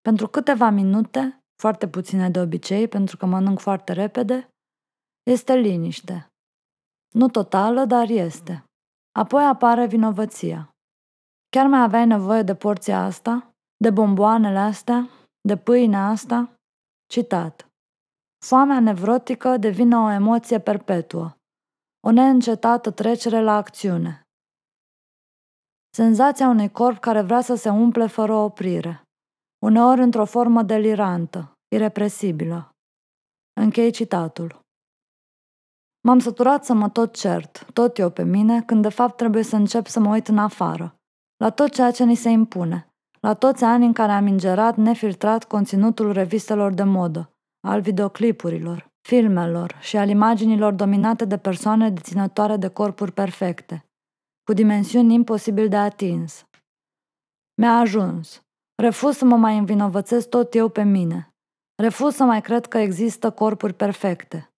Pentru 0.00 0.28
câteva 0.28 0.70
minute, 0.70 1.38
foarte 1.62 1.88
puține 1.88 2.30
de 2.30 2.40
obicei, 2.40 2.88
pentru 2.88 3.16
că 3.16 3.26
mănânc 3.26 3.58
foarte 3.58 3.92
repede, 3.92 4.48
este 5.30 5.54
liniște. 5.54 6.26
Nu 7.14 7.28
totală, 7.28 7.84
dar 7.84 8.08
este. 8.08 8.64
Apoi 9.18 9.44
apare 9.44 9.86
vinovăția. 9.86 10.70
Chiar 11.48 11.66
mai 11.66 11.82
aveai 11.82 12.06
nevoie 12.06 12.42
de 12.42 12.54
porția 12.54 13.04
asta? 13.04 13.50
De 13.76 13.90
bomboanele 13.90 14.58
astea? 14.58 15.08
De 15.46 15.56
pâinea 15.56 16.06
asta? 16.08 16.54
Citat. 17.06 17.68
Foamea 18.44 18.80
nevrotică 18.80 19.56
devine 19.56 19.96
o 19.96 20.10
emoție 20.10 20.60
perpetuă, 20.60 21.36
o 22.06 22.10
neîncetată 22.10 22.90
trecere 22.90 23.40
la 23.40 23.56
acțiune. 23.56 24.22
Senzația 25.96 26.48
unui 26.48 26.70
corp 26.70 26.98
care 26.98 27.20
vrea 27.20 27.40
să 27.40 27.54
se 27.54 27.68
umple 27.68 28.06
fără 28.06 28.34
oprire, 28.34 29.02
uneori 29.64 30.00
într-o 30.00 30.24
formă 30.24 30.62
delirantă, 30.62 31.52
irepresibilă. 31.74 32.70
Închei 33.60 33.90
citatul. 33.90 34.60
M-am 36.06 36.18
săturat 36.18 36.64
să 36.64 36.74
mă 36.74 36.90
tot 36.90 37.14
cert, 37.14 37.66
tot 37.72 37.98
eu 37.98 38.10
pe 38.10 38.22
mine, 38.22 38.62
când 38.62 38.82
de 38.82 38.88
fapt 38.88 39.16
trebuie 39.16 39.42
să 39.42 39.56
încep 39.56 39.86
să 39.86 40.00
mă 40.00 40.08
uit 40.08 40.28
în 40.28 40.38
afară, 40.38 40.96
la 41.36 41.50
tot 41.50 41.70
ceea 41.70 41.90
ce 41.90 42.04
ni 42.04 42.14
se 42.14 42.28
impune, 42.28 42.90
la 43.26 43.34
toți 43.34 43.64
ani 43.64 43.86
în 43.86 43.92
care 43.92 44.12
am 44.12 44.26
ingerat 44.26 44.76
nefiltrat 44.76 45.44
conținutul 45.44 46.12
revistelor 46.12 46.72
de 46.72 46.82
modă, 46.82 47.30
al 47.60 47.80
videoclipurilor, 47.80 48.92
filmelor 49.08 49.76
și 49.80 49.96
al 49.96 50.08
imaginilor 50.08 50.72
dominate 50.72 51.24
de 51.24 51.36
persoane 51.36 51.90
deținătoare 51.90 52.56
de 52.56 52.68
corpuri 52.68 53.12
perfecte, 53.12 53.84
cu 54.44 54.52
dimensiuni 54.52 55.14
imposibil 55.14 55.68
de 55.68 55.76
atins. 55.76 56.46
Mi-a 57.60 57.78
ajuns. 57.78 58.42
Refuz 58.82 59.16
să 59.16 59.24
mă 59.24 59.36
mai 59.36 59.58
învinovățez 59.58 60.24
tot 60.24 60.54
eu 60.54 60.68
pe 60.68 60.82
mine. 60.82 61.34
Refuz 61.82 62.14
să 62.14 62.24
mai 62.24 62.40
cred 62.40 62.66
că 62.66 62.78
există 62.78 63.30
corpuri 63.30 63.74
perfecte. 63.74 64.50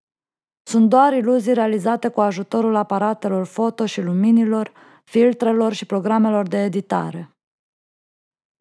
Sunt 0.62 0.88
doar 0.88 1.12
iluzii 1.12 1.54
realizate 1.54 2.08
cu 2.08 2.20
ajutorul 2.20 2.74
aparatelor 2.74 3.46
foto 3.46 3.86
și 3.86 4.02
luminilor, 4.02 4.72
filtrelor 5.04 5.72
și 5.72 5.86
programelor 5.86 6.48
de 6.48 6.62
editare. 6.62 7.32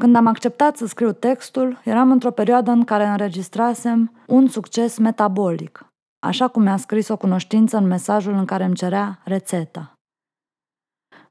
Când 0.02 0.16
am 0.16 0.28
acceptat 0.28 0.78
să 0.78 0.86
scriu 0.86 1.12
textul, 1.12 1.82
eram 1.84 2.12
într-o 2.12 2.32
perioadă 2.32 2.72
în 2.72 2.84
care 2.84 3.06
înregistrasem 3.06 4.24
un 4.28 4.48
succes 4.48 4.98
metabolic, 4.98 5.86
așa 6.20 6.48
cum 6.48 6.62
mi-a 6.62 6.78
scris 6.78 7.08
o 7.08 7.18
cunoștință 7.18 7.78
în 7.78 7.88
mesajul 7.88 8.34
în 8.34 8.46
care 8.46 8.64
îmi 8.64 8.76
cerea 8.76 9.22
rețeta. 9.24 9.94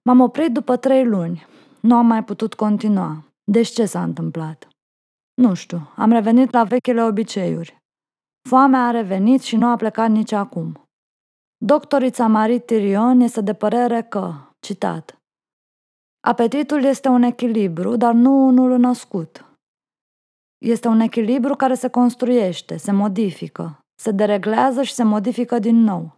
M-am 0.03 0.21
oprit 0.21 0.53
după 0.53 0.77
trei 0.77 1.05
luni. 1.05 1.47
Nu 1.81 1.97
am 1.97 2.07
mai 2.07 2.25
putut 2.25 2.55
continua. 2.55 3.25
Deci 3.45 3.69
ce 3.69 3.87
s-a 3.87 4.03
întâmplat? 4.03 4.69
Nu 5.35 5.55
știu, 5.55 5.93
am 5.97 6.11
revenit 6.11 6.53
la 6.53 6.65
vechile 6.65 7.03
obiceiuri. 7.03 7.77
Foamea 8.49 8.87
a 8.87 8.91
revenit 8.91 9.43
și 9.43 9.57
nu 9.57 9.67
a 9.67 9.77
plecat 9.77 10.11
nici 10.11 10.33
acum. 10.33 10.89
Doctorița 11.65 12.27
Marie 12.27 12.59
Tirion 12.59 13.21
este 13.21 13.41
de 13.41 13.55
părere 13.55 14.03
că 14.03 14.35
Citat. 14.61 15.16
Apetitul 16.27 16.83
este 16.83 17.09
un 17.09 17.23
echilibru, 17.23 17.97
dar 17.97 18.13
nu 18.13 18.47
unul 18.47 18.79
născut. 18.79 19.45
Este 20.65 20.89
un 20.89 21.01
echilibru 21.01 21.55
care 21.55 21.75
se 21.75 21.89
construiește, 21.89 22.77
se 22.77 22.93
modifică, 22.93 23.79
se 24.03 24.11
dereglează 24.11 24.83
și 24.83 24.93
se 24.93 25.03
modifică 25.03 25.59
din 25.59 25.77
nou. 25.77 26.17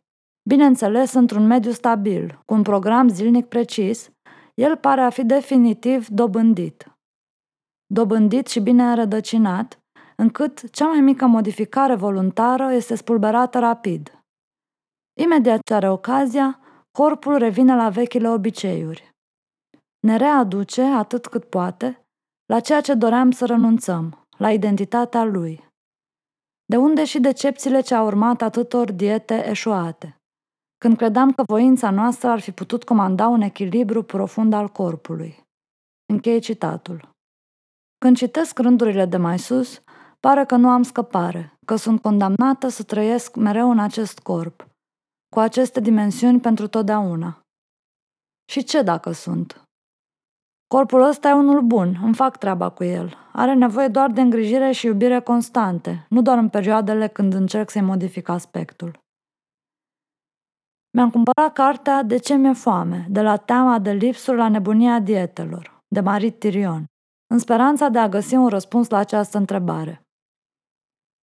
Bineînțeles, 0.48 1.12
într-un 1.12 1.46
mediu 1.46 1.70
stabil, 1.70 2.40
cu 2.44 2.54
un 2.54 2.62
program 2.62 3.08
zilnic 3.08 3.46
precis, 3.46 4.10
el 4.54 4.76
pare 4.76 5.00
a 5.00 5.10
fi 5.10 5.24
definitiv 5.24 6.08
dobândit. 6.08 6.92
Dobândit 7.86 8.46
și 8.46 8.60
bine 8.60 8.82
înrădăcinat, 8.82 9.78
încât 10.16 10.70
cea 10.70 10.86
mai 10.86 11.00
mică 11.00 11.26
modificare 11.26 11.94
voluntară 11.94 12.72
este 12.72 12.94
spulberată 12.94 13.58
rapid. 13.58 14.24
Imediat 15.20 15.60
ce 15.66 15.74
are 15.74 15.90
ocazia, 15.90 16.60
corpul 16.90 17.36
revine 17.36 17.74
la 17.76 17.88
vechile 17.88 18.28
obiceiuri. 18.28 19.16
Ne 20.00 20.16
readuce, 20.16 20.82
atât 20.82 21.26
cât 21.26 21.44
poate, 21.44 22.06
la 22.46 22.60
ceea 22.60 22.80
ce 22.80 22.94
doream 22.94 23.30
să 23.30 23.46
renunțăm, 23.46 24.26
la 24.38 24.52
identitatea 24.52 25.24
lui. 25.24 25.66
De 26.64 26.76
unde 26.76 27.04
și 27.04 27.20
decepțiile 27.20 27.80
ce 27.80 27.94
au 27.94 28.06
urmat 28.06 28.42
atâtor 28.42 28.92
diete 28.92 29.48
eșuate? 29.48 30.16
Când 30.78 30.96
credeam 30.96 31.32
că 31.32 31.42
voința 31.46 31.90
noastră 31.90 32.28
ar 32.28 32.40
fi 32.40 32.52
putut 32.52 32.84
comanda 32.84 33.28
un 33.28 33.40
echilibru 33.40 34.02
profund 34.02 34.52
al 34.52 34.68
corpului. 34.68 35.46
Încheie 36.12 36.38
citatul. 36.38 37.10
Când 37.98 38.16
citesc 38.16 38.58
rândurile 38.58 39.06
de 39.06 39.16
mai 39.16 39.38
sus, 39.38 39.82
pare 40.20 40.44
că 40.44 40.56
nu 40.56 40.68
am 40.68 40.82
scăpare, 40.82 41.58
că 41.66 41.76
sunt 41.76 42.02
condamnată 42.02 42.68
să 42.68 42.82
trăiesc 42.82 43.36
mereu 43.36 43.70
în 43.70 43.78
acest 43.78 44.18
corp, 44.18 44.68
cu 45.34 45.38
aceste 45.38 45.80
dimensiuni 45.80 46.40
pentru 46.40 46.66
totdeauna. 46.66 47.40
Și 48.50 48.64
ce 48.64 48.82
dacă 48.82 49.12
sunt? 49.12 49.67
Corpul 50.68 51.02
ăsta 51.02 51.28
e 51.28 51.32
unul 51.32 51.60
bun, 51.60 51.98
îmi 52.02 52.14
fac 52.14 52.36
treaba 52.36 52.68
cu 52.68 52.84
el. 52.84 53.14
Are 53.32 53.54
nevoie 53.54 53.88
doar 53.88 54.10
de 54.10 54.20
îngrijire 54.20 54.70
și 54.70 54.86
iubire 54.86 55.20
constante, 55.20 56.06
nu 56.08 56.22
doar 56.22 56.38
în 56.38 56.48
perioadele 56.48 57.06
când 57.06 57.32
încerc 57.34 57.70
să-i 57.70 57.80
modific 57.80 58.28
aspectul. 58.28 58.98
Mi-am 60.96 61.10
cumpărat 61.10 61.52
cartea 61.52 62.02
De 62.02 62.16
ce 62.16 62.34
mi-e 62.34 62.52
foame, 62.52 63.06
de 63.10 63.22
la 63.22 63.36
teama 63.36 63.78
de 63.78 63.92
lipsuri 63.92 64.36
la 64.36 64.48
nebunia 64.48 65.00
dietelor, 65.00 65.80
de 65.88 66.00
Marit 66.00 66.38
Tirion, 66.38 66.84
în 67.32 67.38
speranța 67.38 67.88
de 67.88 67.98
a 67.98 68.08
găsi 68.08 68.34
un 68.34 68.48
răspuns 68.48 68.88
la 68.88 68.98
această 68.98 69.38
întrebare. 69.38 70.02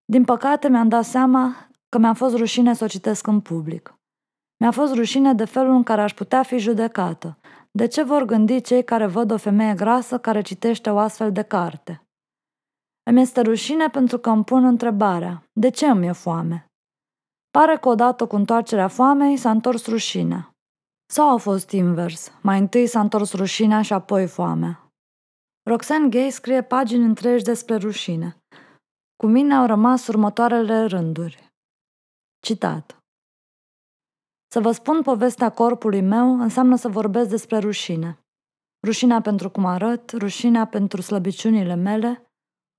Din 0.06 0.24
păcate, 0.24 0.70
mi-am 0.70 0.88
dat 0.88 1.04
seama 1.04 1.68
că 1.90 1.98
mi-a 1.98 2.14
fost 2.14 2.36
rușine 2.36 2.74
să 2.74 2.84
o 2.84 2.88
citesc 2.88 3.28
în 3.28 3.42
public. 3.42 3.96
Mi-a 4.60 4.72
fost 4.72 4.94
rușine 4.94 5.34
de 5.34 5.46
felul 5.46 5.76
în 5.76 5.84
care 5.84 6.02
aș 6.02 6.14
putea 6.14 6.44
fi 6.44 6.58
judecată. 6.58 7.38
De 7.78 7.88
ce 7.88 8.04
vor 8.04 8.24
gândi 8.24 8.62
cei 8.62 8.84
care 8.84 9.06
văd 9.06 9.32
o 9.32 9.38
femeie 9.38 9.74
grasă 9.74 10.20
care 10.20 10.42
citește 10.42 10.90
o 10.90 10.98
astfel 10.98 11.32
de 11.32 11.42
carte? 11.42 12.08
Îmi 13.04 13.22
este 13.22 13.42
rușine 13.42 13.88
pentru 13.88 14.18
că 14.18 14.30
îmi 14.30 14.44
pun 14.44 14.64
întrebarea, 14.64 15.44
de 15.54 15.70
ce 15.70 15.86
îmi 15.88 16.08
e 16.08 16.12
foame? 16.12 16.66
Pare 17.52 17.78
că 17.78 17.90
odată 17.90 18.28
cu 18.28 18.36
întoarcerea 18.36 18.88
foamei 18.88 19.38
s-a 19.38 19.52
întors 19.52 19.88
rușinea. 19.88 20.56
Sau 21.14 21.34
a 21.34 21.38
fost 21.38 21.72
invers, 21.72 22.32
mai 22.42 22.60
întâi 22.60 22.88
s-a 22.88 23.00
întors 23.00 23.34
rușinea 23.34 23.82
și 23.82 23.94
apoi 23.94 24.28
foamea. 24.28 24.92
Roxane 25.70 26.10
Gay 26.10 26.30
scrie 26.30 26.64
pagini 26.64 27.04
întregi 27.04 27.44
despre 27.44 27.76
rușine. 27.76 28.38
Cu 29.16 29.28
mine 29.28 29.54
au 29.54 29.66
rămas 29.66 30.08
următoarele 30.08 30.86
rânduri. 30.86 31.54
Citat. 32.40 33.05
Să 34.56 34.62
vă 34.62 34.72
spun 34.72 35.02
povestea 35.02 35.50
corpului 35.50 36.02
meu 36.02 36.40
înseamnă 36.40 36.76
să 36.76 36.88
vorbesc 36.88 37.30
despre 37.30 37.58
rușine. 37.58 38.20
Rușinea 38.86 39.22
pentru 39.22 39.50
cum 39.50 39.66
arăt, 39.66 40.12
rușinea 40.12 40.66
pentru 40.66 41.02
slăbiciunile 41.02 41.76
mele, 41.76 42.32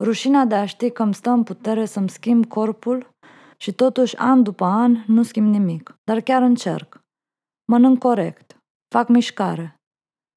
rușinea 0.05 0.45
de 0.45 0.55
a 0.55 0.67
ști 0.67 0.91
că 0.91 1.03
îmi 1.03 1.15
stă 1.15 1.31
în 1.31 1.43
putere 1.43 1.85
să-mi 1.85 2.09
schimb 2.09 2.47
corpul 2.47 3.11
și 3.57 3.73
totuși 3.73 4.17
an 4.17 4.43
după 4.43 4.65
an 4.65 5.05
nu 5.07 5.23
schimb 5.23 5.49
nimic, 5.49 5.99
dar 6.05 6.21
chiar 6.21 6.43
încerc. 6.43 7.05
Mănânc 7.65 7.99
corect, 7.99 8.59
fac 8.95 9.09
mișcare. 9.09 9.77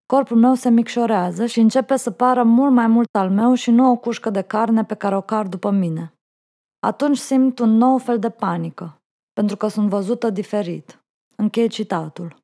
Corpul 0.06 0.38
meu 0.38 0.54
se 0.54 0.70
micșorează 0.70 1.46
și 1.46 1.60
începe 1.60 1.96
să 1.96 2.12
pară 2.12 2.44
mult 2.44 2.72
mai 2.72 2.88
mult 2.88 3.16
al 3.16 3.30
meu 3.30 3.54
și 3.54 3.72
nu 3.72 3.92
o 3.92 3.96
cușcă 3.96 4.30
de 4.30 4.42
carne 4.42 4.84
pe 4.84 4.96
care 4.96 5.16
o 5.16 5.22
car 5.22 5.48
după 5.48 5.70
mine. 5.70 6.14
Atunci 6.80 7.18
simt 7.18 7.60
un 7.60 7.70
nou 7.70 7.98
fel 7.98 8.20
de 8.20 8.30
panică, 8.30 9.02
pentru 9.34 9.58
că 9.58 9.68
sunt 9.68 9.90
văzută 9.90 10.30
diferit. 10.30 11.00
Încheie 11.40 11.68
citatul. 11.68 12.36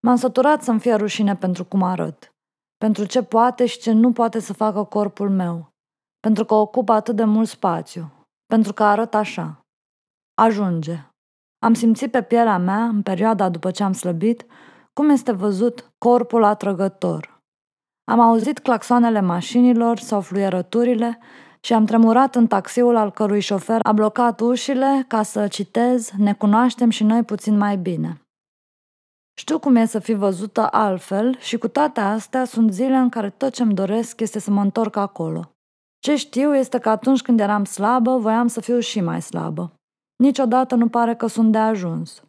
M-am 0.00 0.16
săturat 0.16 0.62
să-mi 0.62 0.80
fie 0.80 0.94
rușine 0.94 1.36
pentru 1.36 1.64
cum 1.64 1.82
arăt, 1.82 2.34
pentru 2.76 3.06
ce 3.06 3.22
poate 3.22 3.66
și 3.66 3.78
ce 3.78 3.92
nu 3.92 4.12
poate 4.12 4.38
să 4.38 4.52
facă 4.52 4.84
corpul 4.84 5.30
meu, 5.30 5.72
pentru 6.20 6.44
că 6.44 6.54
ocupă 6.54 6.92
atât 6.92 7.16
de 7.16 7.24
mult 7.24 7.48
spațiu, 7.48 8.26
pentru 8.46 8.72
că 8.72 8.82
arăt 8.82 9.14
așa. 9.14 9.60
Ajunge. 10.34 11.06
Am 11.58 11.74
simțit 11.74 12.10
pe 12.10 12.22
pielea 12.22 12.58
mea, 12.58 12.84
în 12.84 13.02
perioada 13.02 13.48
după 13.48 13.70
ce 13.70 13.82
am 13.82 13.92
slăbit, 13.92 14.46
cum 14.92 15.08
este 15.08 15.32
văzut 15.32 15.92
corpul 15.98 16.44
atrăgător. 16.44 17.42
Am 18.04 18.20
auzit 18.20 18.58
claxoanele 18.58 19.20
mașinilor 19.20 19.98
sau 19.98 20.20
fluierăturile 20.20 21.18
și 21.60 21.72
am 21.72 21.84
tremurat 21.84 22.34
în 22.34 22.46
taxiul 22.46 22.96
al 22.96 23.10
cărui 23.10 23.40
șofer 23.40 23.80
a 23.82 23.92
blocat 23.92 24.40
ușile 24.40 25.04
ca 25.08 25.22
să 25.22 25.48
citez, 25.48 26.10
ne 26.16 26.34
cunoaștem 26.34 26.90
și 26.90 27.04
noi 27.04 27.22
puțin 27.22 27.56
mai 27.56 27.76
bine. 27.76 28.22
Știu 29.38 29.58
cum 29.58 29.76
e 29.76 29.84
să 29.84 29.98
fi 29.98 30.12
văzută 30.12 30.68
altfel 30.70 31.38
și 31.38 31.58
cu 31.58 31.68
toate 31.68 32.00
astea 32.00 32.44
sunt 32.44 32.72
zile 32.72 32.96
în 32.96 33.08
care 33.08 33.30
tot 33.30 33.52
ce-mi 33.52 33.74
doresc 33.74 34.20
este 34.20 34.38
să 34.38 34.50
mă 34.50 34.60
întorc 34.60 34.96
acolo. 34.96 35.52
Ce 35.98 36.16
știu 36.16 36.54
este 36.54 36.78
că 36.78 36.88
atunci 36.88 37.22
când 37.22 37.40
eram 37.40 37.64
slabă, 37.64 38.16
voiam 38.16 38.46
să 38.46 38.60
fiu 38.60 38.78
și 38.78 39.00
mai 39.00 39.22
slabă. 39.22 39.72
Niciodată 40.16 40.74
nu 40.74 40.88
pare 40.88 41.14
că 41.14 41.26
sunt 41.26 41.52
de 41.52 41.58
ajuns. 41.58 42.22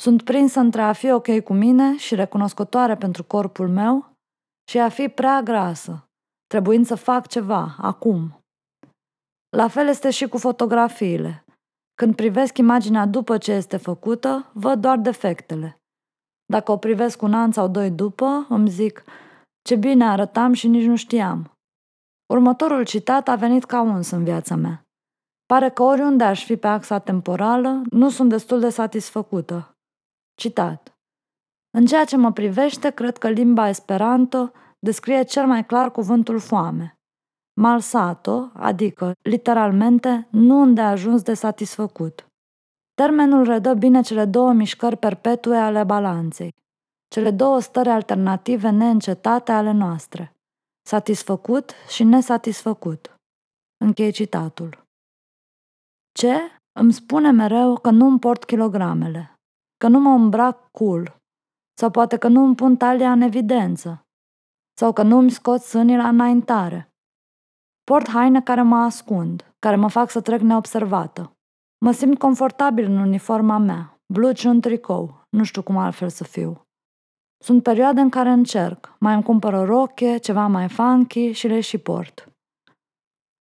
Sunt 0.00 0.22
prinsă 0.22 0.60
între 0.60 0.82
a 0.82 0.92
fi 0.92 1.10
ok 1.10 1.40
cu 1.40 1.52
mine 1.52 1.96
și 1.96 2.14
recunoscătoare 2.14 2.96
pentru 2.96 3.24
corpul 3.24 3.68
meu 3.68 4.12
și 4.68 4.78
a 4.78 4.88
fi 4.88 5.08
prea 5.08 5.42
grasă, 5.42 6.08
trebuind 6.46 6.86
să 6.86 6.94
fac 6.94 7.26
ceva, 7.26 7.76
acum. 7.78 8.43
La 9.54 9.68
fel 9.68 9.88
este 9.88 10.10
și 10.10 10.28
cu 10.28 10.38
fotografiile. 10.38 11.44
Când 11.94 12.14
privesc 12.14 12.58
imaginea 12.58 13.06
după 13.06 13.38
ce 13.38 13.52
este 13.52 13.76
făcută, 13.76 14.50
văd 14.52 14.80
doar 14.80 14.98
defectele. 14.98 15.80
Dacă 16.44 16.72
o 16.72 16.76
privesc 16.76 17.22
un 17.22 17.34
an 17.34 17.52
sau 17.52 17.68
doi 17.68 17.90
după, 17.90 18.46
îmi 18.48 18.70
zic, 18.70 19.04
ce 19.62 19.76
bine 19.76 20.04
arătam 20.04 20.52
și 20.52 20.68
nici 20.68 20.84
nu 20.84 20.96
știam. 20.96 21.58
Următorul 22.26 22.84
citat 22.84 23.28
a 23.28 23.34
venit 23.34 23.64
ca 23.64 23.80
uns 23.80 24.10
în 24.10 24.24
viața 24.24 24.54
mea. 24.54 24.82
Pare 25.46 25.70
că 25.70 25.82
oriunde 25.82 26.24
aș 26.24 26.44
fi 26.44 26.56
pe 26.56 26.66
axa 26.66 26.98
temporală, 26.98 27.82
nu 27.90 28.10
sunt 28.10 28.28
destul 28.28 28.60
de 28.60 28.68
satisfăcută. 28.68 29.76
Citat. 30.34 30.98
În 31.70 31.86
ceea 31.86 32.04
ce 32.04 32.16
mă 32.16 32.32
privește, 32.32 32.90
cred 32.90 33.18
că 33.18 33.28
limba 33.28 33.68
Esperanto 33.68 34.50
descrie 34.78 35.22
cel 35.22 35.46
mai 35.46 35.66
clar 35.66 35.90
cuvântul 35.90 36.38
foame. 36.38 36.98
Malsato, 37.60 38.50
adică, 38.54 39.12
literalmente, 39.22 40.28
nu 40.30 40.60
îndeajuns 40.60 41.22
de 41.22 41.34
satisfăcut. 41.34 42.26
Termenul 42.94 43.44
redă 43.44 43.74
bine 43.74 44.00
cele 44.00 44.24
două 44.24 44.52
mișcări 44.52 44.96
perpetue 44.96 45.56
ale 45.56 45.84
balanței, 45.84 46.54
cele 47.08 47.30
două 47.30 47.60
stări 47.60 47.88
alternative 47.88 48.70
neîncetate 48.70 49.52
ale 49.52 49.72
noastre 49.72 50.34
satisfăcut 50.86 51.72
și 51.88 52.04
nesatisfăcut. 52.04 53.14
Închei 53.84 54.12
citatul. 54.12 54.86
Ce? 56.12 56.34
Îmi 56.80 56.92
spune 56.92 57.30
mereu 57.30 57.78
că 57.78 57.90
nu 57.90 58.06
îmi 58.06 58.18
port 58.18 58.44
kilogramele, 58.44 59.34
că 59.76 59.88
nu 59.88 60.00
mă 60.00 60.10
îmbrac 60.10 60.70
cool, 60.70 61.16
sau 61.78 61.90
poate 61.90 62.16
că 62.16 62.28
nu 62.28 62.44
îmi 62.44 62.54
pun 62.54 62.76
talia 62.76 63.12
în 63.12 63.20
evidență, 63.20 64.02
sau 64.78 64.92
că 64.92 65.02
nu 65.02 65.18
îmi 65.18 65.30
scot 65.30 65.60
sânii 65.60 65.96
la 65.96 66.08
înaintare. 66.08 66.93
Port 67.84 68.08
haine 68.08 68.42
care 68.42 68.62
mă 68.62 68.76
ascund, 68.76 69.54
care 69.58 69.76
mă 69.76 69.88
fac 69.88 70.10
să 70.10 70.20
trec 70.20 70.40
neobservată. 70.40 71.36
Mă 71.78 71.92
simt 71.92 72.18
confortabil 72.18 72.84
în 72.84 72.98
uniforma 72.98 73.58
mea, 73.58 74.00
blugi 74.06 74.40
și 74.40 74.46
un 74.46 74.60
tricou, 74.60 75.26
nu 75.28 75.44
știu 75.44 75.62
cum 75.62 75.76
altfel 75.76 76.08
să 76.08 76.24
fiu. 76.24 76.66
Sunt 77.44 77.62
perioade 77.62 78.00
în 78.00 78.08
care 78.08 78.30
încerc, 78.30 78.96
mai 78.98 79.14
îmi 79.14 79.22
cumpăr 79.22 79.52
o 79.52 79.64
roche, 79.64 80.16
ceva 80.16 80.46
mai 80.46 80.68
funky 80.68 81.30
și 81.30 81.46
le 81.46 81.60
și 81.60 81.78
port. 81.78 82.28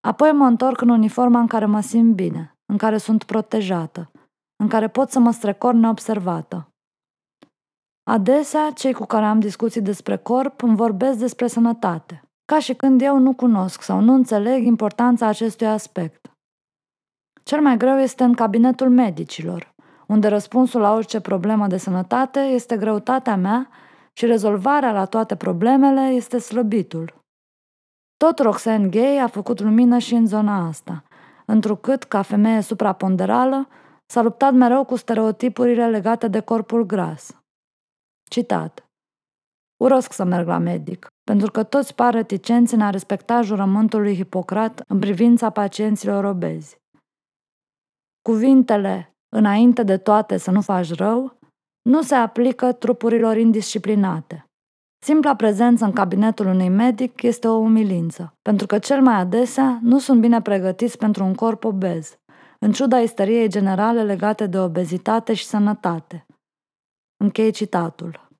Apoi 0.07 0.31
mă 0.31 0.45
întorc 0.45 0.81
în 0.81 0.89
uniforma 0.89 1.39
în 1.39 1.47
care 1.47 1.65
mă 1.65 1.79
simt 1.79 2.15
bine, 2.15 2.57
în 2.65 2.77
care 2.77 2.97
sunt 2.97 3.23
protejată, 3.23 4.11
în 4.55 4.67
care 4.67 4.87
pot 4.87 5.09
să 5.09 5.19
mă 5.19 5.31
strecor 5.31 5.73
neobservată. 5.73 6.67
Adesea, 8.03 8.71
cei 8.71 8.93
cu 8.93 9.05
care 9.05 9.25
am 9.25 9.39
discuții 9.39 9.81
despre 9.81 10.17
corp 10.17 10.61
îmi 10.61 10.75
vorbesc 10.75 11.17
despre 11.19 11.47
sănătate, 11.47 12.23
ca 12.53 12.59
și 12.59 12.73
când 12.73 13.01
eu 13.01 13.17
nu 13.17 13.33
cunosc 13.33 13.81
sau 13.81 13.99
nu 13.99 14.13
înțeleg 14.13 14.65
importanța 14.65 15.27
acestui 15.27 15.67
aspect. 15.67 16.31
Cel 17.43 17.61
mai 17.61 17.77
greu 17.77 17.97
este 17.97 18.23
în 18.23 18.33
cabinetul 18.33 18.89
medicilor, 18.89 19.73
unde 20.07 20.27
răspunsul 20.27 20.81
la 20.81 20.93
orice 20.93 21.19
problemă 21.19 21.67
de 21.67 21.77
sănătate 21.77 22.39
este 22.39 22.77
greutatea 22.77 23.35
mea 23.35 23.69
și 24.13 24.25
rezolvarea 24.25 24.91
la 24.91 25.05
toate 25.05 25.35
problemele 25.35 26.01
este 26.01 26.37
slăbitul. 26.37 27.13
Tot 28.17 28.39
Roxane 28.39 28.87
Gay 28.87 29.17
a 29.17 29.27
făcut 29.27 29.59
lumină 29.59 29.97
și 29.97 30.13
în 30.13 30.25
zona 30.25 30.67
asta, 30.67 31.03
întrucât, 31.45 32.03
ca 32.03 32.21
femeie 32.21 32.61
supraponderală, 32.61 33.67
s-a 34.05 34.21
luptat 34.21 34.53
mereu 34.53 34.85
cu 34.85 34.95
stereotipurile 34.95 35.89
legate 35.89 36.27
de 36.27 36.39
corpul 36.39 36.85
gras. 36.85 37.41
Citat. 38.29 38.87
Urosc 39.83 40.13
să 40.13 40.23
merg 40.23 40.47
la 40.47 40.57
medic, 40.57 41.07
pentru 41.23 41.51
că 41.51 41.63
toți 41.63 41.95
par 41.95 42.13
reticenți 42.13 42.73
în 42.73 42.81
a 42.81 42.89
respecta 42.89 43.41
jurământul 43.41 44.01
lui 44.01 44.15
Hipocrat 44.15 44.83
în 44.87 44.99
privința 44.99 45.49
pacienților 45.49 46.23
obezi. 46.23 46.77
Cuvintele, 48.21 49.15
înainte 49.35 49.83
de 49.83 49.97
toate 49.97 50.37
să 50.37 50.51
nu 50.51 50.61
faci 50.61 50.93
rău, 50.93 51.37
nu 51.81 52.01
se 52.01 52.15
aplică 52.15 52.71
trupurilor 52.71 53.37
indisciplinate. 53.37 54.45
Simpla 55.05 55.35
prezență 55.35 55.85
în 55.85 55.91
cabinetul 55.91 56.45
unui 56.45 56.69
medic 56.69 57.21
este 57.21 57.47
o 57.47 57.55
umilință, 57.55 58.33
pentru 58.41 58.67
că 58.67 58.79
cel 58.79 59.01
mai 59.01 59.15
adesea 59.15 59.79
nu 59.81 59.99
sunt 59.99 60.21
bine 60.21 60.41
pregătiți 60.41 60.97
pentru 60.97 61.23
un 61.23 61.33
corp 61.33 61.63
obez, 61.63 62.17
în 62.59 62.71
ciuda 62.71 62.99
isteriei 62.99 63.47
generale 63.47 64.03
legate 64.03 64.47
de 64.47 64.59
obezitate 64.59 65.33
și 65.33 65.45
sănătate. 65.45 66.25
Închei 67.17 67.51
citatul. 67.51 68.31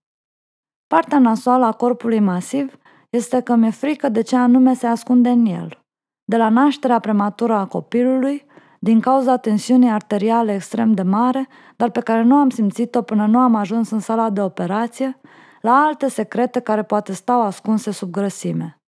Partea 0.94 1.20
nasoală 1.20 1.66
a 1.66 1.72
corpului 1.72 2.20
masiv 2.20 2.78
este 3.10 3.42
că 3.42 3.56
mi-e 3.56 3.70
frică 3.70 4.10
de 4.10 4.22
ce 4.22 4.36
anume 4.36 4.74
se 4.74 4.88
ascunde 4.88 5.30
în 5.30 5.46
el. 5.46 5.84
De 6.24 6.38
la 6.38 6.50
nașterea 6.50 7.00
prematură 7.00 7.54
a 7.54 7.66
copilului, 7.66 8.46
din 8.80 9.00
cauza 9.00 9.38
tensiunii 9.38 9.90
arteriale 9.90 10.54
extrem 10.54 10.94
de 10.94 11.02
mare, 11.02 11.48
dar 11.76 11.90
pe 11.90 12.00
care 12.00 12.22
nu 12.22 12.36
am 12.36 12.50
simțit-o 12.50 13.02
până 13.02 13.26
nu 13.26 13.40
am 13.40 13.56
ajuns 13.56 13.90
în 13.90 14.00
sala 14.00 14.30
de 14.30 14.42
operație, 14.42 15.20
la 15.62 15.72
alte 15.72 16.08
secrete 16.08 16.60
care 16.60 16.84
poate 16.84 17.14
stau 17.14 17.42
ascunse 17.42 17.92
sub 17.92 18.12
grăsime. 18.12 18.82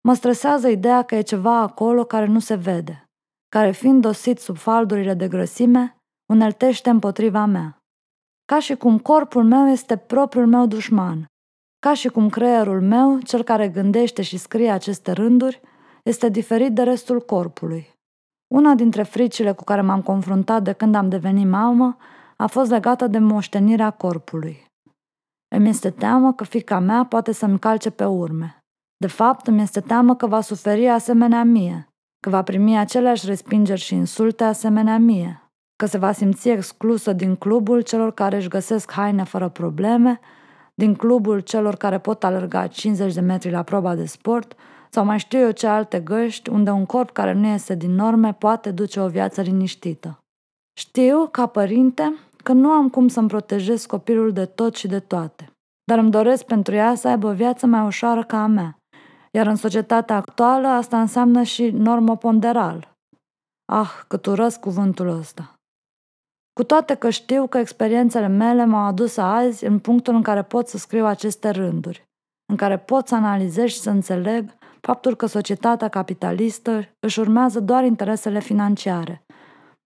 Mă 0.00 0.14
stresează 0.14 0.68
ideea 0.68 1.02
că 1.02 1.14
e 1.14 1.20
ceva 1.20 1.58
acolo 1.58 2.04
care 2.04 2.26
nu 2.26 2.38
se 2.38 2.54
vede, 2.54 3.10
care 3.48 3.70
fiind 3.70 4.00
dosit 4.00 4.38
sub 4.38 4.56
faldurile 4.56 5.14
de 5.14 5.28
grăsime, 5.28 5.96
uneltește 6.32 6.90
împotriva 6.90 7.44
mea. 7.44 7.80
Ca 8.52 8.58
și 8.58 8.74
cum 8.74 8.98
corpul 8.98 9.44
meu 9.44 9.68
este 9.68 9.96
propriul 9.96 10.46
meu 10.46 10.66
dușman, 10.66 11.26
ca 11.78 11.94
și 11.94 12.08
cum 12.08 12.28
creierul 12.28 12.80
meu, 12.80 13.18
cel 13.18 13.42
care 13.42 13.68
gândește 13.68 14.22
și 14.22 14.36
scrie 14.36 14.70
aceste 14.70 15.12
rânduri, 15.12 15.60
este 16.02 16.28
diferit 16.28 16.74
de 16.74 16.82
restul 16.82 17.20
corpului. 17.20 17.94
Una 18.54 18.74
dintre 18.74 19.02
fricile 19.02 19.52
cu 19.52 19.64
care 19.64 19.80
m-am 19.80 20.02
confruntat 20.02 20.62
de 20.62 20.72
când 20.72 20.94
am 20.94 21.08
devenit 21.08 21.46
mamă 21.46 21.96
a 22.36 22.46
fost 22.46 22.70
legată 22.70 23.06
de 23.06 23.18
moștenirea 23.18 23.90
corpului. 23.90 24.66
Îmi 25.54 25.68
este 25.68 25.90
teamă 25.90 26.32
că 26.32 26.44
fica 26.44 26.78
mea 26.78 27.04
poate 27.04 27.32
să-mi 27.32 27.58
calce 27.58 27.90
pe 27.90 28.04
urme. 28.04 28.58
De 28.96 29.06
fapt, 29.06 29.46
îmi 29.46 29.62
este 29.62 29.80
teamă 29.80 30.16
că 30.16 30.26
va 30.26 30.40
suferi 30.40 30.88
asemenea 30.88 31.44
mie, 31.44 31.88
că 32.20 32.30
va 32.30 32.42
primi 32.42 32.78
aceleași 32.78 33.26
respingeri 33.26 33.80
și 33.80 33.94
insulte 33.94 34.44
asemenea 34.44 34.98
mie, 34.98 35.45
că 35.76 35.86
se 35.86 35.98
va 35.98 36.12
simți 36.12 36.48
exclusă 36.48 37.12
din 37.12 37.36
clubul 37.36 37.80
celor 37.80 38.12
care 38.12 38.36
își 38.36 38.48
găsesc 38.48 38.92
haine 38.92 39.24
fără 39.24 39.48
probleme, 39.48 40.20
din 40.74 40.94
clubul 40.94 41.40
celor 41.40 41.76
care 41.76 41.98
pot 41.98 42.24
alerga 42.24 42.66
50 42.66 43.14
de 43.14 43.20
metri 43.20 43.50
la 43.50 43.62
proba 43.62 43.94
de 43.94 44.04
sport 44.04 44.54
sau 44.90 45.04
mai 45.04 45.18
știu 45.18 45.38
eu 45.38 45.50
ce 45.50 45.66
alte 45.66 46.00
găști 46.00 46.50
unde 46.50 46.70
un 46.70 46.86
corp 46.86 47.10
care 47.10 47.32
nu 47.32 47.46
este 47.46 47.74
din 47.74 47.94
norme 47.94 48.32
poate 48.32 48.70
duce 48.70 49.00
o 49.00 49.08
viață 49.08 49.40
liniștită. 49.40 50.18
Știu, 50.78 51.28
ca 51.30 51.46
părinte, 51.46 52.14
că 52.42 52.52
nu 52.52 52.70
am 52.70 52.88
cum 52.88 53.08
să-mi 53.08 53.28
protejez 53.28 53.86
copilul 53.86 54.32
de 54.32 54.44
tot 54.44 54.74
și 54.74 54.86
de 54.86 55.00
toate, 55.00 55.50
dar 55.84 55.98
îmi 55.98 56.10
doresc 56.10 56.44
pentru 56.44 56.74
ea 56.74 56.94
să 56.94 57.08
aibă 57.08 57.26
o 57.26 57.32
viață 57.32 57.66
mai 57.66 57.86
ușoară 57.86 58.24
ca 58.24 58.42
a 58.42 58.46
mea, 58.46 58.78
iar 59.30 59.46
în 59.46 59.56
societatea 59.56 60.16
actuală 60.16 60.68
asta 60.68 61.00
înseamnă 61.00 61.42
și 61.42 61.70
normoponderal. 61.70 62.96
Ah, 63.72 63.90
cât 64.08 64.26
urăsc 64.26 64.60
cuvântul 64.60 65.08
ăsta. 65.08 65.55
Cu 66.56 66.64
toate 66.64 66.94
că 66.94 67.10
știu 67.10 67.46
că 67.46 67.58
experiențele 67.58 68.26
mele 68.26 68.64
m-au 68.64 68.86
adus 68.86 69.16
azi 69.16 69.64
în 69.64 69.78
punctul 69.78 70.14
în 70.14 70.22
care 70.22 70.42
pot 70.42 70.68
să 70.68 70.78
scriu 70.78 71.04
aceste 71.04 71.50
rânduri, 71.50 72.08
în 72.50 72.56
care 72.56 72.78
pot 72.78 73.06
să 73.08 73.14
analizez 73.14 73.68
și 73.68 73.78
să 73.78 73.90
înțeleg 73.90 74.50
faptul 74.80 75.16
că 75.16 75.26
societatea 75.26 75.88
capitalistă 75.88 76.88
își 77.00 77.20
urmează 77.20 77.60
doar 77.60 77.84
interesele 77.84 78.40
financiare, 78.40 79.24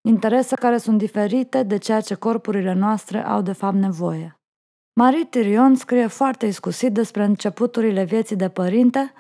interese 0.09 0.55
care 0.55 0.79
sunt 0.79 0.99
diferite 0.99 1.63
de 1.63 1.77
ceea 1.77 2.01
ce 2.01 2.15
corpurile 2.15 2.73
noastre 2.73 3.25
au 3.25 3.43
de 3.43 3.53
fapt 3.53 3.77
nevoie. 3.77 4.41
Marie 5.01 5.25
Tirion 5.25 5.75
scrie 5.75 6.07
foarte 6.07 6.47
iscusit 6.47 6.93
despre 6.93 7.25
începuturile 7.25 8.05
vieții 8.05 8.37
de 8.37 8.49
părinte 8.49 9.13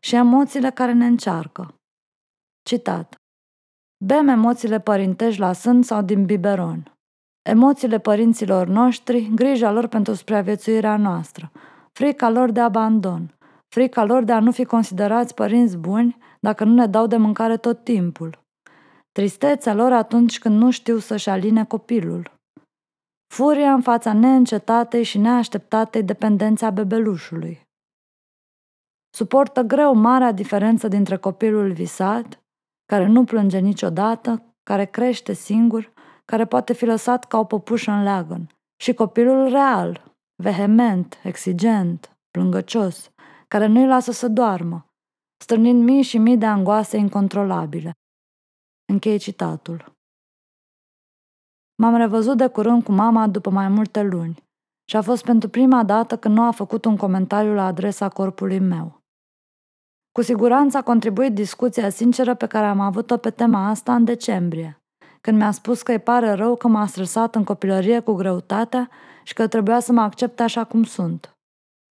și 0.00 0.14
emoțiile 0.14 0.70
care 0.70 0.92
ne 0.92 1.06
încearcă. 1.06 1.74
Citat. 2.62 3.14
Bem 4.04 4.28
emoțiile 4.28 4.80
părintești 4.80 5.40
la 5.40 5.52
sân 5.52 5.82
sau 5.82 6.02
din 6.02 6.24
biberon. 6.24 6.97
Emoțiile 7.48 7.98
părinților 7.98 8.66
noștri, 8.66 9.30
grija 9.34 9.70
lor 9.70 9.86
pentru 9.86 10.14
supraviețuirea 10.14 10.96
noastră, 10.96 11.50
frica 11.92 12.30
lor 12.30 12.50
de 12.50 12.60
abandon, 12.60 13.34
frica 13.68 14.04
lor 14.04 14.22
de 14.22 14.32
a 14.32 14.40
nu 14.40 14.52
fi 14.52 14.64
considerați 14.64 15.34
părinți 15.34 15.76
buni 15.76 16.16
dacă 16.40 16.64
nu 16.64 16.74
ne 16.74 16.86
dau 16.86 17.06
de 17.06 17.16
mâncare 17.16 17.56
tot 17.56 17.84
timpul, 17.84 18.38
tristețea 19.12 19.74
lor 19.74 19.92
atunci 19.92 20.38
când 20.38 20.60
nu 20.60 20.70
știu 20.70 20.98
să-și 20.98 21.28
aline 21.28 21.64
copilul, 21.64 22.32
furia 23.34 23.72
în 23.72 23.80
fața 23.80 24.12
neîncetatei 24.12 25.02
și 25.02 25.18
neașteptatei 25.18 26.02
dependențe 26.02 26.64
a 26.64 26.70
bebelușului. 26.70 27.60
Suportă 29.14 29.62
greu 29.62 29.94
marea 29.94 30.32
diferență 30.32 30.88
dintre 30.88 31.16
copilul 31.16 31.72
visat, 31.72 32.40
care 32.84 33.06
nu 33.06 33.24
plânge 33.24 33.58
niciodată, 33.58 34.42
care 34.62 34.84
crește 34.84 35.32
singur, 35.32 35.92
care 36.30 36.46
poate 36.46 36.72
fi 36.72 36.84
lăsat 36.84 37.24
ca 37.24 37.38
o 37.38 37.44
păpușă 37.44 37.90
în 37.90 38.02
leagăn, 38.02 38.46
și 38.82 38.94
copilul 38.94 39.48
real, 39.48 40.16
vehement, 40.42 41.18
exigent, 41.22 42.16
plângăcios, 42.30 43.10
care 43.48 43.66
nu-i 43.66 43.86
lasă 43.86 44.12
să 44.12 44.28
doarmă, 44.28 44.86
strânind 45.42 45.82
mii 45.82 46.02
și 46.02 46.18
mii 46.18 46.36
de 46.36 46.46
angoase 46.46 46.96
incontrolabile. 46.96 47.92
Închei 48.92 49.18
citatul. 49.18 49.96
M-am 51.82 51.96
revăzut 51.96 52.36
de 52.36 52.46
curând 52.46 52.84
cu 52.84 52.92
mama 52.92 53.28
după 53.28 53.50
mai 53.50 53.68
multe 53.68 54.02
luni 54.02 54.44
și 54.90 54.96
a 54.96 55.02
fost 55.02 55.24
pentru 55.24 55.48
prima 55.48 55.84
dată 55.84 56.18
când 56.18 56.34
nu 56.34 56.42
a 56.42 56.50
făcut 56.50 56.84
un 56.84 56.96
comentariu 56.96 57.54
la 57.54 57.66
adresa 57.66 58.08
corpului 58.08 58.58
meu. 58.58 59.00
Cu 60.12 60.22
siguranță 60.22 60.76
a 60.76 60.82
contribuit 60.82 61.34
discuția 61.34 61.88
sinceră 61.88 62.34
pe 62.34 62.46
care 62.46 62.66
am 62.66 62.80
avut-o 62.80 63.16
pe 63.16 63.30
tema 63.30 63.68
asta 63.68 63.94
în 63.94 64.04
decembrie, 64.04 64.82
când 65.20 65.36
mi-a 65.36 65.50
spus 65.50 65.82
că 65.82 65.92
îi 65.92 65.98
pare 65.98 66.32
rău 66.32 66.56
că 66.56 66.68
m-a 66.68 66.86
stresat 66.86 67.34
în 67.34 67.44
copilărie 67.44 68.00
cu 68.00 68.12
greutatea 68.12 68.90
și 69.22 69.34
că 69.34 69.46
trebuia 69.46 69.80
să 69.80 69.92
mă 69.92 70.00
accepte 70.00 70.42
așa 70.42 70.64
cum 70.64 70.84
sunt. 70.84 71.36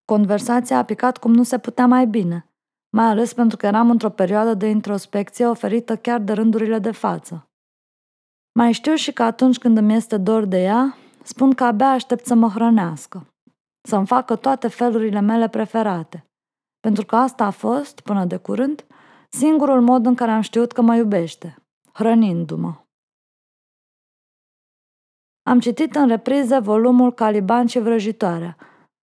Conversația 0.05 0.79
a 0.79 0.85
picat 0.85 1.19
cum 1.19 1.35
nu 1.35 1.43
se 1.43 1.59
putea 1.59 1.87
mai 1.87 2.07
bine, 2.07 2.51
mai 2.97 3.07
ales 3.07 3.33
pentru 3.33 3.57
că 3.57 3.67
eram 3.67 3.91
într-o 3.91 4.11
perioadă 4.11 4.55
de 4.55 4.69
introspecție 4.69 5.47
oferită 5.47 5.97
chiar 5.97 6.21
de 6.21 6.33
rândurile 6.33 6.79
de 6.79 6.91
față. 6.91 7.51
Mai 8.53 8.73
știu 8.73 8.95
și 8.95 9.12
că 9.12 9.23
atunci 9.23 9.59
când 9.59 9.77
îmi 9.77 9.95
este 9.95 10.17
dor 10.17 10.45
de 10.45 10.62
ea, 10.62 10.97
spun 11.23 11.53
că 11.53 11.65
abia 11.65 11.91
aștept 11.91 12.27
să 12.27 12.35
mă 12.35 12.49
hrănească, 12.49 13.27
să-mi 13.89 14.07
facă 14.07 14.37
toate 14.37 14.69
felurile 14.69 15.21
mele 15.21 15.49
preferate, 15.49 16.27
pentru 16.81 17.07
că 17.07 17.17
asta 17.17 17.45
a 17.45 17.51
fost, 17.51 18.01
până 18.01 18.25
de 18.25 18.37
curând, 18.37 18.85
singurul 19.29 19.81
mod 19.81 20.07
în 20.07 20.15
care 20.15 20.31
am 20.31 20.41
știut 20.41 20.73
că 20.73 20.83
mă 20.83 20.97
iubește, 20.97 21.57
hrănindu-mă. 21.93 22.86
Am 25.49 25.61
citit 25.61 25.95
în 25.95 26.09
repriză 26.09 26.61
volumul 26.61 27.13
Caliban 27.13 27.67
și 27.67 27.79
vrăjitoarea, 27.79 28.57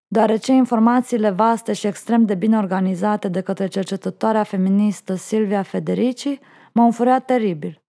deoarece 0.07 0.51
informațiile 0.51 1.29
vaste 1.29 1.73
și 1.73 1.87
extrem 1.87 2.25
de 2.25 2.35
bine 2.35 2.57
organizate 2.57 3.27
de 3.27 3.41
către 3.41 3.67
cercetătoarea 3.67 4.43
feministă 4.43 5.15
Silvia 5.15 5.61
Federici 5.61 6.39
m-au 6.73 6.85
înfuriat 6.85 7.25
teribil. 7.25 7.81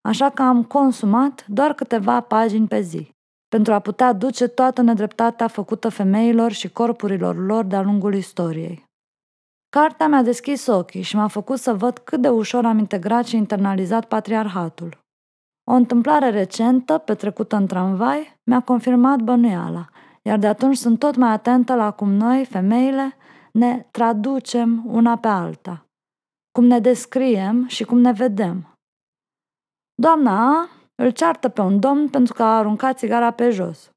Așa 0.00 0.30
că 0.30 0.42
am 0.42 0.64
consumat 0.64 1.44
doar 1.46 1.72
câteva 1.72 2.20
pagini 2.20 2.66
pe 2.66 2.80
zi, 2.80 3.14
pentru 3.48 3.72
a 3.72 3.78
putea 3.78 4.12
duce 4.12 4.46
toată 4.46 4.82
nedreptatea 4.82 5.48
făcută 5.48 5.88
femeilor 5.88 6.52
și 6.52 6.72
corpurilor 6.72 7.36
lor 7.46 7.64
de-a 7.64 7.82
lungul 7.82 8.14
istoriei. 8.14 8.84
Cartea 9.68 10.08
mi-a 10.08 10.22
deschis 10.22 10.66
ochii 10.66 11.02
și 11.02 11.16
m-a 11.16 11.28
făcut 11.28 11.58
să 11.58 11.74
văd 11.74 11.98
cât 11.98 12.20
de 12.20 12.28
ușor 12.28 12.64
am 12.64 12.78
integrat 12.78 13.26
și 13.26 13.36
internalizat 13.36 14.04
patriarhatul. 14.04 15.01
O 15.70 15.72
întâmplare 15.72 16.30
recentă, 16.30 16.98
petrecută 16.98 17.56
în 17.56 17.66
tramvai, 17.66 18.40
mi-a 18.44 18.60
confirmat 18.60 19.20
bănuiala– 19.20 19.88
iar 20.22 20.38
de 20.38 20.46
atunci 20.46 20.76
sunt 20.76 20.98
tot 20.98 21.16
mai 21.16 21.30
atentă 21.30 21.74
la 21.74 21.90
cum 21.90 22.12
noi, 22.12 22.44
femeile, 22.44 23.16
ne 23.52 23.86
traducem 23.90 24.82
una 24.86 25.16
pe 25.18 25.28
alta, 25.28 25.86
cum 26.52 26.64
ne 26.64 26.78
descriem 26.78 27.66
și 27.66 27.84
cum 27.84 27.98
ne 27.98 28.12
vedem. 28.12 28.76
Doamna 29.94 30.50
A 30.50 30.68
îl 30.94 31.10
ceartă 31.10 31.48
pe 31.48 31.60
un 31.60 31.80
domn 31.80 32.08
pentru 32.08 32.32
că 32.34 32.42
a 32.42 32.56
aruncat 32.58 32.98
țigara 32.98 33.30
pe 33.30 33.50
jos. 33.50 33.90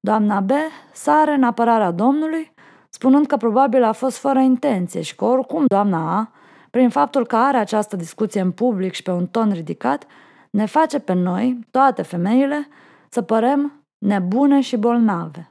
Doamna 0.00 0.40
B 0.40 0.50
sare 0.92 1.34
în 1.34 1.42
apărarea 1.42 1.90
Domnului, 1.90 2.52
spunând 2.88 3.26
că 3.26 3.36
probabil 3.36 3.82
a 3.82 3.92
fost 3.92 4.16
fără 4.16 4.38
intenție 4.38 5.00
și 5.00 5.16
că 5.16 5.24
oricum 5.24 5.64
doamna 5.66 6.18
A, 6.18 6.32
prin 6.70 6.88
faptul 6.88 7.26
că 7.26 7.36
are 7.36 7.56
această 7.56 7.96
discuție 7.96 8.40
în 8.40 8.52
public 8.52 8.92
și 8.92 9.02
pe 9.02 9.10
un 9.10 9.26
ton 9.26 9.52
ridicat, 9.52 10.06
ne 10.50 10.66
face 10.66 10.98
pe 10.98 11.12
noi, 11.12 11.58
toate 11.70 12.02
femeile, 12.02 12.68
să 13.08 13.22
părem 13.22 13.84
nebune 13.98 14.60
și 14.60 14.76
bolnave. 14.76 15.50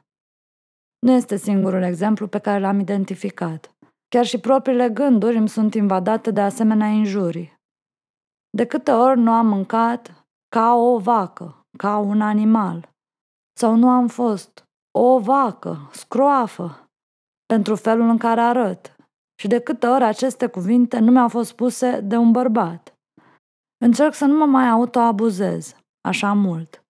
Nu 1.00 1.12
este 1.12 1.36
singurul 1.36 1.82
exemplu 1.82 2.28
pe 2.28 2.40
care 2.40 2.60
l-am 2.60 2.80
identificat. 2.80 3.74
Chiar 4.08 4.26
și 4.26 4.40
propriile 4.40 4.90
gânduri 4.90 5.38
îmi 5.38 5.50
sunt 5.50 5.74
invadate 5.74 6.32
de 6.32 6.42
asemenea 6.42 6.88
injurii. 6.88 7.58
De 8.50 8.66
câte 8.66 8.92
ori 8.92 9.20
nu 9.20 9.32
am 9.32 9.48
mâncat 9.48 10.26
ca 10.56 10.74
o 10.74 10.98
vacă, 10.98 11.66
ca 11.78 11.98
un 11.98 12.22
animal, 12.22 12.90
sau 13.60 13.76
nu 13.76 13.90
am 13.90 14.08
fost 14.08 14.64
o 14.92 15.20
vacă, 15.20 15.90
scroafă, 15.92 16.90
pentru 17.46 17.76
felul 17.76 18.10
în 18.10 18.18
care 18.18 18.42
arăt, 18.42 18.96
și 19.42 19.48
de 19.48 19.60
câte 19.60 19.88
ori 19.88 20.04
aceste 20.04 20.48
cuvinte 20.48 21.00
nu 21.00 21.12
mi-au 21.12 21.28
fost 21.28 21.50
spuse 21.50 22.00
de 22.02 22.18
un 22.18 22.32
bărbat. 22.32 22.94
Încerc 23.82 24.14
să 24.14 24.26
nu 24.26 24.38
mă 24.38 24.46
mai 24.46 24.68
autoabuzez, 24.68 25.76
așa 26.02 26.34
mult, 26.34 26.84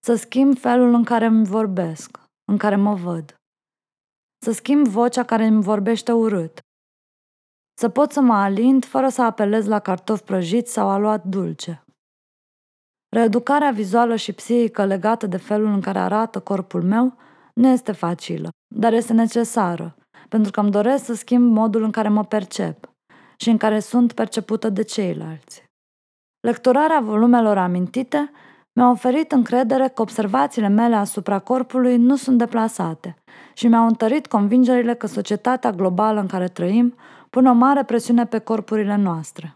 să 0.00 0.14
schimb 0.14 0.58
felul 0.58 0.94
în 0.94 1.04
care 1.04 1.24
îmi 1.24 1.44
vorbesc, 1.44 2.20
în 2.44 2.56
care 2.56 2.76
mă 2.76 2.94
văd, 2.94 3.34
să 4.44 4.52
schimb 4.52 4.86
vocea 4.86 5.24
care 5.24 5.44
îmi 5.44 5.62
vorbește 5.62 6.12
urât, 6.12 6.60
să 7.80 7.88
pot 7.88 8.12
să 8.12 8.20
mă 8.20 8.34
alind 8.34 8.84
fără 8.84 9.08
să 9.08 9.22
apelez 9.22 9.66
la 9.66 9.78
cartofi 9.78 10.22
prăjiți 10.22 10.72
sau 10.72 10.88
aluat 10.88 11.24
dulce. 11.24 11.84
Reeducarea 13.08 13.70
vizuală 13.70 14.16
și 14.16 14.32
psihică 14.32 14.84
legată 14.84 15.26
de 15.26 15.36
felul 15.36 15.72
în 15.72 15.80
care 15.80 15.98
arată 15.98 16.40
corpul 16.40 16.82
meu 16.82 17.16
nu 17.54 17.68
este 17.68 17.92
facilă, 17.92 18.48
dar 18.74 18.92
este 18.92 19.12
necesară, 19.12 19.96
pentru 20.28 20.50
că 20.50 20.60
îmi 20.60 20.70
doresc 20.70 21.04
să 21.04 21.14
schimb 21.14 21.52
modul 21.52 21.82
în 21.82 21.90
care 21.90 22.08
mă 22.08 22.24
percep 22.24 22.90
și 23.36 23.50
în 23.50 23.56
care 23.56 23.80
sunt 23.80 24.12
percepută 24.12 24.68
de 24.68 24.82
ceilalți. 24.82 25.69
Lecturarea 26.40 27.00
volumelor 27.00 27.58
amintite 27.58 28.30
mi-a 28.72 28.90
oferit 28.90 29.32
încredere 29.32 29.88
că 29.88 30.02
observațiile 30.02 30.68
mele 30.68 30.94
asupra 30.94 31.38
corpului 31.38 31.96
nu 31.96 32.16
sunt 32.16 32.38
deplasate 32.38 33.22
și 33.54 33.66
mi-au 33.66 33.86
întărit 33.86 34.26
convingerile 34.26 34.94
că 34.94 35.06
societatea 35.06 35.70
globală 35.70 36.20
în 36.20 36.26
care 36.26 36.48
trăim 36.48 36.94
pune 37.30 37.50
o 37.50 37.52
mare 37.52 37.84
presiune 37.84 38.26
pe 38.26 38.38
corpurile 38.38 38.96
noastre. 38.96 39.54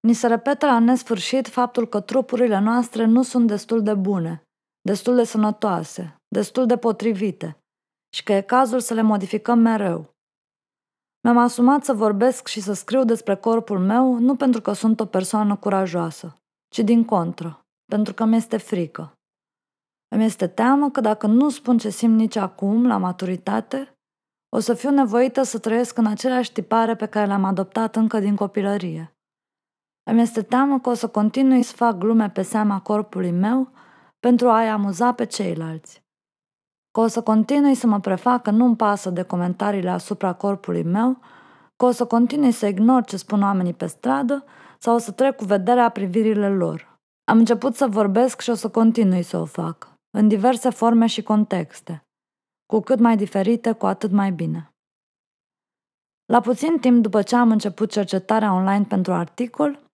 Ni 0.00 0.12
se 0.12 0.26
repetă 0.26 0.66
la 0.66 0.78
nesfârșit 0.78 1.48
faptul 1.48 1.88
că 1.88 2.00
trupurile 2.00 2.58
noastre 2.58 3.04
nu 3.04 3.22
sunt 3.22 3.46
destul 3.46 3.82
de 3.82 3.94
bune, 3.94 4.42
destul 4.80 5.14
de 5.14 5.24
sănătoase, 5.24 6.16
destul 6.28 6.66
de 6.66 6.76
potrivite 6.76 7.58
și 8.14 8.22
că 8.22 8.32
e 8.32 8.40
cazul 8.40 8.80
să 8.80 8.94
le 8.94 9.02
modificăm 9.02 9.58
mereu. 9.58 10.13
Mi-am 11.24 11.38
asumat 11.38 11.84
să 11.84 11.92
vorbesc 11.92 12.46
și 12.46 12.60
să 12.60 12.72
scriu 12.72 13.04
despre 13.04 13.36
corpul 13.36 13.78
meu 13.78 14.18
nu 14.18 14.36
pentru 14.36 14.60
că 14.60 14.72
sunt 14.72 15.00
o 15.00 15.04
persoană 15.04 15.56
curajoasă, 15.56 16.40
ci 16.68 16.78
din 16.78 17.04
contră, 17.04 17.66
pentru 17.84 18.14
că 18.14 18.24
mi-este 18.24 18.56
frică. 18.56 19.12
Îmi 20.14 20.24
este 20.24 20.46
teamă 20.46 20.90
că 20.90 21.00
dacă 21.00 21.26
nu 21.26 21.50
spun 21.50 21.78
ce 21.78 21.90
simt 21.90 22.16
nici 22.16 22.36
acum, 22.36 22.86
la 22.86 22.96
maturitate, 22.96 23.98
o 24.48 24.58
să 24.58 24.74
fiu 24.74 24.90
nevoită 24.90 25.42
să 25.42 25.58
trăiesc 25.58 25.98
în 25.98 26.06
aceleași 26.06 26.52
tipare 26.52 26.96
pe 26.96 27.06
care 27.06 27.26
le-am 27.26 27.44
adoptat 27.44 27.96
încă 27.96 28.18
din 28.18 28.36
copilărie. 28.36 29.16
Îmi 30.10 30.20
este 30.20 30.42
teamă 30.42 30.80
că 30.80 30.90
o 30.90 30.94
să 30.94 31.08
continui 31.08 31.62
să 31.62 31.72
fac 31.76 31.98
glume 31.98 32.30
pe 32.30 32.42
seama 32.42 32.80
corpului 32.80 33.30
meu 33.30 33.70
pentru 34.20 34.48
a-i 34.48 34.68
amuza 34.68 35.14
pe 35.14 35.26
ceilalți. 35.26 36.03
Că 36.94 37.00
o 37.00 37.06
să 37.06 37.22
continui 37.22 37.74
să 37.74 37.86
mă 37.86 38.00
prefac 38.00 38.42
că 38.42 38.50
nu-mi 38.50 38.76
pasă 38.76 39.10
de 39.10 39.22
comentariile 39.22 39.90
asupra 39.90 40.32
corpului 40.32 40.82
meu, 40.82 41.18
că 41.76 41.84
o 41.84 41.90
să 41.90 42.04
continui 42.04 42.50
să 42.50 42.66
ignor 42.66 43.04
ce 43.04 43.16
spun 43.16 43.42
oamenii 43.42 43.72
pe 43.72 43.86
stradă 43.86 44.44
sau 44.78 44.94
o 44.94 44.98
să 44.98 45.10
trec 45.10 45.36
cu 45.36 45.44
vederea 45.44 45.88
privirile 45.88 46.48
lor. 46.48 46.98
Am 47.24 47.38
început 47.38 47.74
să 47.74 47.86
vorbesc 47.86 48.40
și 48.40 48.50
o 48.50 48.54
să 48.54 48.68
continui 48.68 49.22
să 49.22 49.36
o 49.36 49.44
fac, 49.44 49.92
în 50.10 50.28
diverse 50.28 50.70
forme 50.70 51.06
și 51.06 51.22
contexte. 51.22 52.04
Cu 52.66 52.80
cât 52.80 52.98
mai 52.98 53.16
diferite, 53.16 53.72
cu 53.72 53.86
atât 53.86 54.10
mai 54.10 54.32
bine. 54.32 54.72
La 56.32 56.40
puțin 56.40 56.78
timp 56.78 57.02
după 57.02 57.22
ce 57.22 57.36
am 57.36 57.50
început 57.50 57.90
cercetarea 57.90 58.52
online 58.52 58.84
pentru 58.84 59.12
articol, 59.12 59.84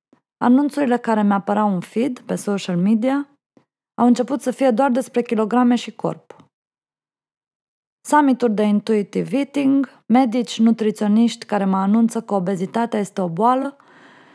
Anunțurile 0.45 0.97
care 0.97 1.23
mi-apărau 1.23 1.75
în 1.75 1.81
feed 1.81 2.19
pe 2.19 2.35
social 2.35 2.77
media 2.77 3.29
au 3.95 4.07
început 4.07 4.41
să 4.41 4.51
fie 4.51 4.71
doar 4.71 4.91
despre 4.91 5.23
kilograme 5.23 5.75
și 5.75 5.93
corp. 5.93 6.40
Summituri 8.11 8.55
de 8.55 8.63
intuitive 8.63 9.37
eating, 9.37 10.03
medici, 10.07 10.59
nutriționiști 10.59 11.47
care 11.47 11.65
mă 11.65 11.77
anunță 11.77 12.21
că 12.21 12.35
obezitatea 12.35 12.99
este 12.99 13.21
o 13.21 13.29
boală 13.29 13.77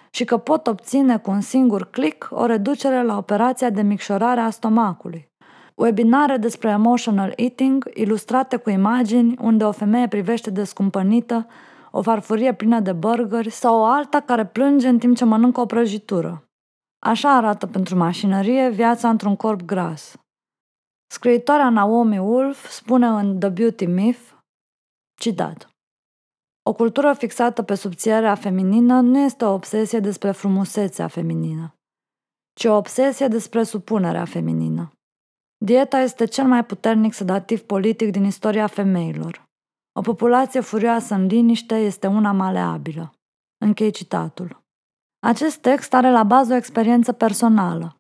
și 0.10 0.26
că 0.26 0.38
pot 0.38 0.68
obține 0.68 1.18
cu 1.18 1.32
un 1.32 1.42
singur 1.42 1.90
click 1.90 2.28
o 2.32 2.46
reducere 2.46 3.04
la 3.04 3.18
operația 3.18 3.70
de 3.70 3.82
micșorare 3.82 4.40
a 4.40 4.50
stomacului. 4.50 5.32
Webinare 5.74 6.38
despre 6.38 6.70
emotional 6.70 7.34
eating, 7.36 7.90
ilustrate 7.94 8.56
cu 8.56 8.70
imagini 8.70 9.36
unde 9.42 9.64
o 9.64 9.72
femeie 9.72 10.08
privește 10.08 10.50
descumpănită 10.50 11.48
o 11.92 12.02
farfurie 12.02 12.54
plină 12.54 12.80
de 12.80 12.92
burgeri 12.92 13.50
sau 13.50 13.80
o 13.80 13.84
alta 13.84 14.20
care 14.20 14.46
plânge 14.46 14.88
în 14.88 14.98
timp 14.98 15.16
ce 15.16 15.26
mănâncă 15.26 15.62
o 15.62 15.66
prăjitură. 15.66 16.50
Așa 17.00 17.36
arată 17.36 17.68
pentru 17.68 17.98
mașinărie 17.98 18.70
viața 18.70 19.10
într-un 19.10 19.36
corp 19.36 19.62
gras. 19.62 20.16
Scriitoarea 21.08 21.70
Naomi 21.70 22.18
Wolf 22.18 22.70
spune 22.70 23.08
în 23.08 23.40
The 23.40 23.50
Beauty 23.50 23.86
Myth, 23.86 24.32
citat, 25.20 25.70
O 26.70 26.74
cultură 26.74 27.14
fixată 27.14 27.64
pe 27.64 27.76
subțierea 27.76 28.36
feminină 28.36 29.00
nu 29.02 29.20
este 29.20 29.46
o 29.46 29.54
obsesie 29.54 30.00
despre 30.00 30.32
frumusețea 30.32 31.08
feminină, 31.08 31.76
ci 32.54 32.66
o 32.66 32.76
obsesie 32.76 33.28
despre 33.28 33.64
supunerea 33.64 34.26
feminină. 34.26 34.92
Dieta 35.66 36.00
este 36.00 36.26
cel 36.26 36.46
mai 36.46 36.66
puternic 36.66 37.14
sedativ 37.14 37.62
politic 37.62 38.12
din 38.12 38.24
istoria 38.24 38.68
femeilor. 38.68 39.44
O 40.00 40.02
populație 40.02 40.60
furioasă 40.60 41.14
în 41.14 41.26
liniște 41.26 41.76
este 41.76 42.08
una 42.08 42.32
maleabilă. 42.32 43.14
Închei 43.58 43.92
citatul. 43.92 44.64
Acest 45.20 45.58
text 45.58 45.94
are 45.94 46.12
la 46.12 46.24
bază 46.24 46.54
o 46.54 46.56
experiență 46.56 47.12
personală. 47.12 47.96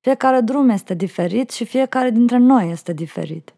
Fiecare 0.00 0.40
drum 0.40 0.68
este 0.68 0.94
diferit 0.94 1.50
și 1.50 1.64
fiecare 1.64 2.10
dintre 2.10 2.36
noi 2.36 2.70
este 2.70 2.92
diferit. 2.92 3.54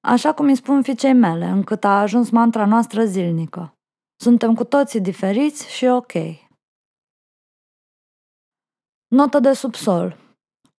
Așa 0.00 0.34
cum 0.34 0.46
îi 0.46 0.56
spun 0.56 0.82
fiicei 0.82 1.12
mele, 1.12 1.44
încât 1.44 1.84
a 1.84 2.00
ajuns 2.00 2.30
mantra 2.30 2.66
noastră 2.66 3.04
zilnică. 3.04 3.74
Suntem 4.20 4.54
cu 4.54 4.64
toții 4.64 5.00
diferiți 5.00 5.70
și 5.70 5.84
ok. 5.86 6.12
Notă 9.08 9.38
de 9.40 9.52
subsol. 9.52 10.16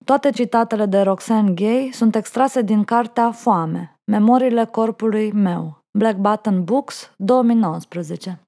Toate 0.06 0.30
citatele 0.30 0.86
de 0.86 1.02
Roxane 1.02 1.54
Gay 1.54 1.90
sunt 1.94 2.16
extrase 2.16 2.62
din 2.62 2.84
cartea 2.84 3.32
Foame, 3.32 4.00
Memoriile 4.12 4.66
corpului 4.66 5.32
meu, 5.32 5.84
Black 5.98 6.18
Button 6.18 6.64
Books, 6.64 7.14
2019 7.18 8.40